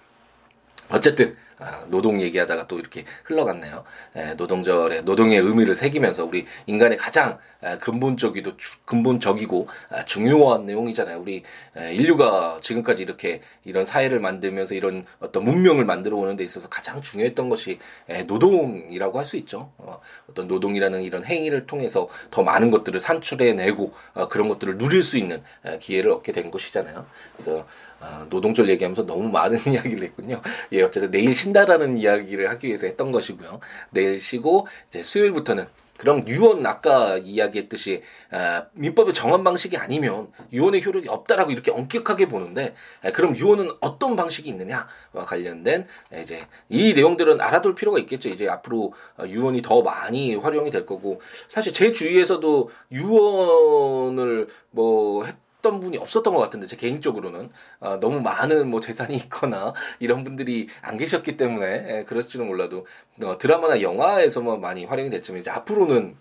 어쨌든 0.90 1.36
아, 1.58 1.84
노동 1.86 2.20
얘기하다가 2.20 2.66
또 2.66 2.80
이렇게 2.80 3.04
흘러갔네요. 3.24 3.84
에, 4.16 4.34
노동절에 4.34 5.02
노동의 5.02 5.38
의미를 5.38 5.76
새기면서 5.76 6.24
우리 6.24 6.44
인간의 6.66 6.98
가장 6.98 7.38
에, 7.62 7.78
근본적이도 7.78 8.56
주, 8.56 8.78
근본적이고 8.84 9.68
아, 9.90 10.04
중요한 10.04 10.66
내용이잖아요. 10.66 11.20
우리 11.20 11.44
에, 11.76 11.94
인류가 11.94 12.58
지금까지 12.60 13.02
이렇게 13.02 13.42
이런 13.64 13.84
사회를 13.84 14.18
만들면서 14.18 14.74
이런 14.74 15.06
어떤 15.20 15.44
문명을 15.44 15.84
만들어 15.84 16.16
오는 16.16 16.34
데 16.34 16.42
있어서 16.42 16.68
가장 16.68 17.00
중요했던 17.00 17.48
것이 17.48 17.78
에, 18.08 18.24
노동이라고 18.24 19.18
할 19.18 19.22
수 19.24 19.36
있죠. 19.36 19.70
어, 19.78 20.00
어떤 20.28 20.48
노동이라는 20.48 21.02
이런 21.02 21.24
행위를 21.24 21.66
통해서 21.66 22.08
더 22.32 22.42
많은 22.42 22.70
것들을 22.70 22.98
산출해내고 22.98 23.92
어, 24.14 24.26
그런 24.26 24.48
것들을 24.48 24.78
누릴 24.78 25.04
수 25.04 25.16
있는 25.16 25.44
에, 25.64 25.78
기회를 25.78 26.10
얻게 26.10 26.32
된 26.32 26.50
것이잖아요. 26.50 27.06
그래서 27.36 27.64
아, 28.02 28.26
노동절 28.28 28.68
얘기하면서 28.68 29.06
너무 29.06 29.28
많은 29.30 29.58
이야기를 29.72 30.08
했군요. 30.08 30.40
예, 30.72 30.82
어쨌든 30.82 31.10
내일 31.10 31.34
쉰다라는 31.34 31.96
이야기를 31.96 32.50
하기 32.50 32.66
위해서 32.66 32.86
했던 32.86 33.12
것이고요. 33.12 33.60
내일 33.90 34.20
쉬고 34.20 34.66
이제 34.88 35.02
수요일부터는 35.04 35.66
그럼 35.98 36.26
유언 36.26 36.66
아까 36.66 37.16
이야기했듯이 37.18 38.02
아, 38.32 38.64
민법의 38.72 39.14
정한 39.14 39.44
방식이 39.44 39.76
아니면 39.76 40.32
유언의 40.52 40.84
효력이 40.84 41.08
없다라고 41.08 41.52
이렇게 41.52 41.70
엄격하게 41.70 42.26
보는데 42.26 42.74
아, 43.04 43.12
그럼 43.12 43.36
유언은 43.36 43.70
어떤 43.80 44.16
방식이 44.16 44.48
있느냐와 44.48 45.24
관련된 45.24 45.86
이제 46.20 46.44
이 46.68 46.92
내용들은 46.94 47.40
알아둘 47.40 47.76
필요가 47.76 48.00
있겠죠. 48.00 48.30
이제 48.30 48.48
앞으로 48.48 48.94
유언이 49.24 49.62
더 49.62 49.82
많이 49.82 50.34
활용이 50.34 50.72
될 50.72 50.86
거고 50.86 51.20
사실 51.48 51.72
제 51.72 51.92
주위에서도 51.92 52.70
유언을 52.90 54.48
뭐 54.70 55.24
했, 55.24 55.36
했던 55.62 55.78
분이 55.80 55.96
없었던 55.96 56.34
것 56.34 56.40
같은데 56.40 56.66
제 56.66 56.76
개인적으로는. 56.76 57.50
어, 57.80 58.00
너무 58.00 58.20
많은 58.20 58.68
뭐 58.68 58.80
재산이 58.80 59.14
있거나 59.16 59.72
이런 60.00 60.24
분들이 60.24 60.66
안 60.82 60.96
계셨기 60.98 61.36
때문에 61.36 61.98
예, 61.98 62.04
그랬을지는 62.04 62.46
몰라도 62.46 62.86
어, 63.24 63.38
드라마나 63.38 63.80
영화에서만 63.80 64.60
많이 64.60 64.84
활용이 64.84 65.08
됐지만 65.08 65.40
이제 65.40 65.50
앞으로는 65.50 66.16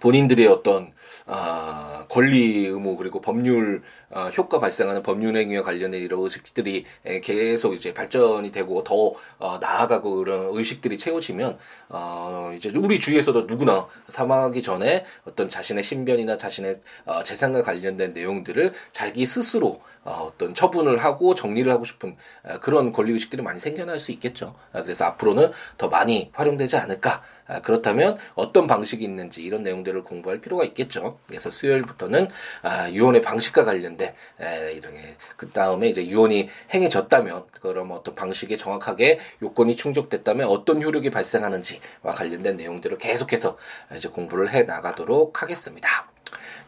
본인들의 0.00 0.46
어떤 0.48 0.92
아, 1.26 2.06
권리 2.08 2.66
의무 2.66 2.96
그리고 2.96 3.20
법률 3.20 3.82
어, 4.10 4.28
효과 4.36 4.58
발생하는 4.58 5.02
법률 5.02 5.36
행위와 5.36 5.62
관련된 5.62 6.00
이런 6.02 6.20
의식들이 6.20 6.84
계속 7.22 7.74
이제 7.74 7.94
발전이 7.94 8.50
되고 8.50 8.82
더 8.82 9.14
어, 9.38 9.58
나아가고 9.60 10.16
그런 10.16 10.48
의식들이 10.52 10.98
채워지면 10.98 11.58
어, 11.88 12.52
이제 12.56 12.70
우리 12.74 12.98
주위에서도 12.98 13.42
누구나 13.42 13.86
사망하기 14.08 14.62
전에 14.62 15.04
어떤 15.24 15.48
자신의 15.48 15.82
신변이나 15.82 16.36
자신의 16.36 16.80
어, 17.04 17.22
재산과 17.22 17.62
관련된 17.62 18.12
내용들을 18.12 18.72
자기 18.92 19.26
스스로 19.26 19.80
어, 20.02 20.30
어떤 20.32 20.54
처분을 20.54 20.98
하고 20.98 21.34
정리를 21.34 21.70
하고 21.70 21.84
싶은 21.84 22.16
어, 22.44 22.58
그런 22.60 22.90
권리 22.90 23.12
의식들이 23.12 23.42
많이 23.42 23.60
생겨날 23.60 23.98
수 23.98 24.12
있겠죠. 24.12 24.54
어, 24.72 24.82
그래서 24.82 25.04
앞으로는 25.04 25.52
더 25.76 25.88
많이 25.88 26.30
활용되지 26.32 26.76
않을까. 26.76 27.22
어, 27.48 27.60
그렇다면 27.62 28.16
어떤 28.34 28.66
방식이 28.66 29.04
있는지 29.04 29.42
이런 29.42 29.62
내용들을 29.62 30.02
공부할 30.04 30.40
필요가 30.40 30.64
있겠죠. 30.64 31.18
그래서 31.26 31.50
수요일부터는 31.50 32.28
아, 32.62 32.90
유언의 32.90 33.20
방식과 33.20 33.64
관련된 33.64 33.99
에, 34.04 34.72
이런 34.72 34.92
그 35.36 35.50
다음에 35.50 35.88
이제 35.88 36.06
유언이 36.06 36.48
행해졌다면 36.72 37.46
그럼 37.60 37.90
어떤 37.92 38.14
방식에 38.14 38.56
정확하게 38.56 39.18
요건이 39.42 39.76
충족됐다면 39.76 40.48
어떤 40.48 40.82
효력이 40.82 41.10
발생하는지와 41.10 42.12
관련된 42.12 42.56
내용들을 42.56 42.98
계속해서 42.98 43.56
이제 43.96 44.08
공부를 44.08 44.52
해 44.52 44.62
나가도록 44.62 45.42
하겠습니다. 45.42 46.10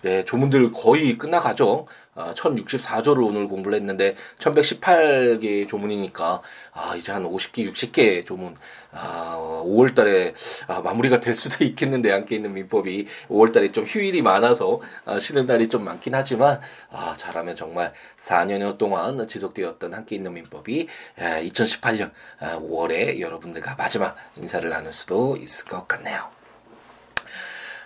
네, 0.02 0.24
조문들 0.24 0.72
거의 0.72 1.16
끝나가죠. 1.16 1.86
아, 2.14 2.34
1064조를 2.34 3.24
오늘 3.24 3.46
공부를 3.46 3.78
했는데 3.78 4.16
1118개 4.38 5.68
조문이니까 5.68 6.42
아, 6.72 6.96
이제 6.96 7.12
한 7.12 7.22
50개, 7.22 7.72
60개 7.72 8.26
조문 8.26 8.56
아, 8.90 9.38
5월 9.64 9.94
달에 9.94 10.34
아, 10.66 10.80
마무리가 10.80 11.20
될 11.20 11.36
수도 11.36 11.62
있겠는데 11.64 12.10
함께 12.10 12.34
있는 12.34 12.52
민법이 12.52 13.06
5월 13.28 13.52
달에 13.52 13.70
좀 13.70 13.84
휴일이 13.84 14.22
많아서 14.22 14.80
아, 15.04 15.20
쉬는 15.20 15.46
날이 15.46 15.68
좀 15.68 15.84
많긴 15.84 16.16
하지만 16.16 16.60
아, 16.90 17.14
잘하면 17.16 17.54
정말 17.54 17.92
4년여 18.18 18.78
동안 18.78 19.26
지속되었던 19.26 19.94
함께 19.94 20.16
있는 20.16 20.34
민법이 20.34 20.88
아, 21.18 21.40
2018년 21.40 22.10
아, 22.40 22.58
5월에 22.58 23.20
여러분들과 23.20 23.76
마지막 23.76 24.16
인사를 24.36 24.68
나눌 24.68 24.92
수도 24.92 25.36
있을 25.36 25.66
것 25.66 25.86
같네요. 25.86 26.41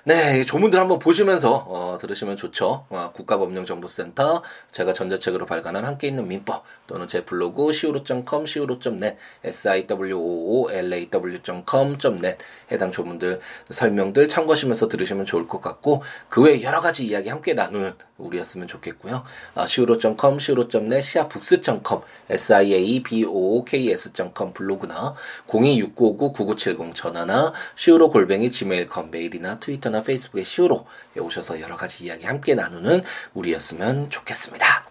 네, 0.08 0.44
조문들 0.44 0.78
한번 0.78 1.00
보시면서 1.00 1.64
어, 1.66 1.98
들으시면 2.00 2.36
좋죠. 2.36 2.86
어, 2.90 3.10
국가법령정보센터 3.12 4.44
제가 4.70 4.92
전자책으로 4.92 5.46
발간한 5.46 5.84
함께 5.84 6.06
있는 6.06 6.28
민법 6.28 6.62
또는 6.86 7.08
제 7.08 7.24
블로그 7.24 7.70
siwo.com, 7.70 8.44
siwo.net, 8.44 9.16
siwoolaw.com.net 9.44 12.38
해당 12.70 12.92
조문들 12.92 13.40
설명들 13.68 14.28
참고하시면서 14.28 14.86
들으시면 14.86 15.24
좋을 15.24 15.48
것 15.48 15.60
같고 15.60 16.04
그 16.28 16.44
외 16.44 16.62
여러 16.62 16.80
가지 16.80 17.04
이야기 17.04 17.28
함께 17.28 17.54
나누는 17.54 17.94
우리였으면 18.18 18.68
좋겠고요. 18.68 19.24
아, 19.56 19.64
siwo.com, 19.64 20.36
siwo.net, 20.36 20.98
siabooks.com, 20.98 22.02
siaabooks.com 22.30 24.52
블로그나 24.52 25.14
026959-9970 25.48 26.94
전화나 26.94 27.52
siwo 27.76 28.08
골뱅이 28.08 28.52
gmail.com 28.52 29.10
메일이나 29.10 29.58
트위터나 29.58 29.95
페이스북에 30.02 30.42
siwo로 30.42 30.86
오셔서 31.18 31.60
여러 31.60 31.76
가지 31.76 32.04
이야기 32.04 32.26
함께 32.26 32.54
나누는 32.54 33.02
우리였으면 33.34 34.10
좋겠습니다. 34.10 34.84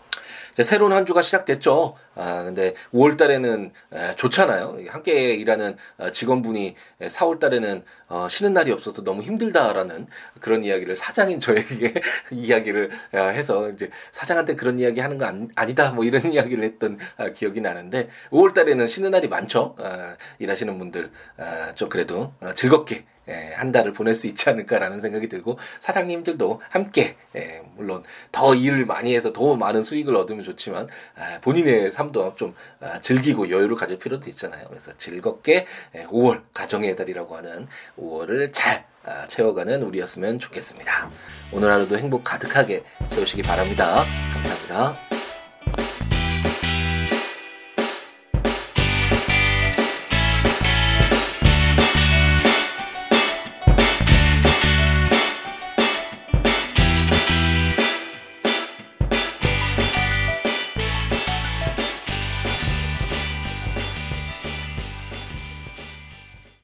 새로운 0.63 0.93
한 0.93 1.05
주가 1.05 1.21
시작됐죠. 1.21 1.97
아, 2.15 2.43
근데 2.43 2.73
5월 2.93 3.17
달에는 3.17 3.71
에, 3.93 4.15
좋잖아요. 4.15 4.77
함께 4.89 5.33
일하는 5.33 5.77
어, 5.97 6.11
직원분이 6.11 6.75
4월 7.01 7.39
달에는 7.39 7.83
어, 8.07 8.27
쉬는 8.29 8.53
날이 8.53 8.71
없어서 8.71 9.03
너무 9.03 9.21
힘들다라는 9.21 10.07
그런 10.39 10.63
이야기를 10.63 10.95
사장인 10.95 11.39
저에게 11.39 11.93
이야기를 12.31 12.91
어, 13.13 13.17
해서 13.17 13.69
이제 13.69 13.89
사장한테 14.11 14.55
그런 14.55 14.79
이야기 14.79 14.99
하는 14.99 15.17
거 15.17 15.25
아니, 15.55 15.75
다뭐 15.75 16.03
이런 16.03 16.23
이야기를 16.31 16.63
했던 16.63 16.97
어, 17.17 17.29
기억이 17.29 17.61
나는데 17.61 18.09
5월 18.31 18.53
달에는 18.53 18.87
쉬는 18.87 19.11
날이 19.11 19.27
많죠. 19.27 19.75
어, 19.77 20.15
일하시는 20.39 20.77
분들 20.77 21.11
어, 21.37 21.71
좀 21.75 21.89
그래도 21.89 22.33
어, 22.39 22.53
즐겁게 22.53 23.05
예, 23.27 23.53
한 23.55 23.71
달을 23.71 23.91
보낼 23.93 24.13
수 24.13 24.27
있지 24.27 24.49
않을까라는 24.49 24.99
생각이 24.99 25.27
들고 25.29 25.57
사장님들도 25.79 26.61
함께 26.69 27.15
예, 27.35 27.61
물론 27.75 28.03
더 28.31 28.53
일을 28.53 28.85
많이 28.85 29.15
해서 29.15 29.33
더 29.33 29.55
많은 29.55 29.83
수익을 29.83 30.15
얻으면 30.15 30.43
좋지만 30.43 30.87
아, 31.15 31.39
본인의 31.41 31.91
삶 31.91 32.04
도좀 32.11 32.53
아, 32.79 32.99
즐기고 32.99 33.49
여유를 33.49 33.75
가질 33.75 33.99
필요도 33.99 34.29
있잖아요. 34.29 34.67
그래서 34.67 34.91
즐겁게 34.97 35.65
예, 35.95 36.05
5월 36.05 36.43
가정의 36.53 36.95
달이라고 36.95 37.35
하는 37.35 37.67
5월을 37.99 38.51
잘 38.53 38.85
아, 39.03 39.27
채워가는 39.27 39.83
우리였으면 39.83 40.39
좋겠습니다. 40.39 41.09
오늘 41.51 41.71
하루도 41.71 41.97
행복 41.97 42.23
가득하게 42.23 42.83
채우시기 43.09 43.43
바랍니다. 43.43 44.05
감사합니다. 44.33 45.14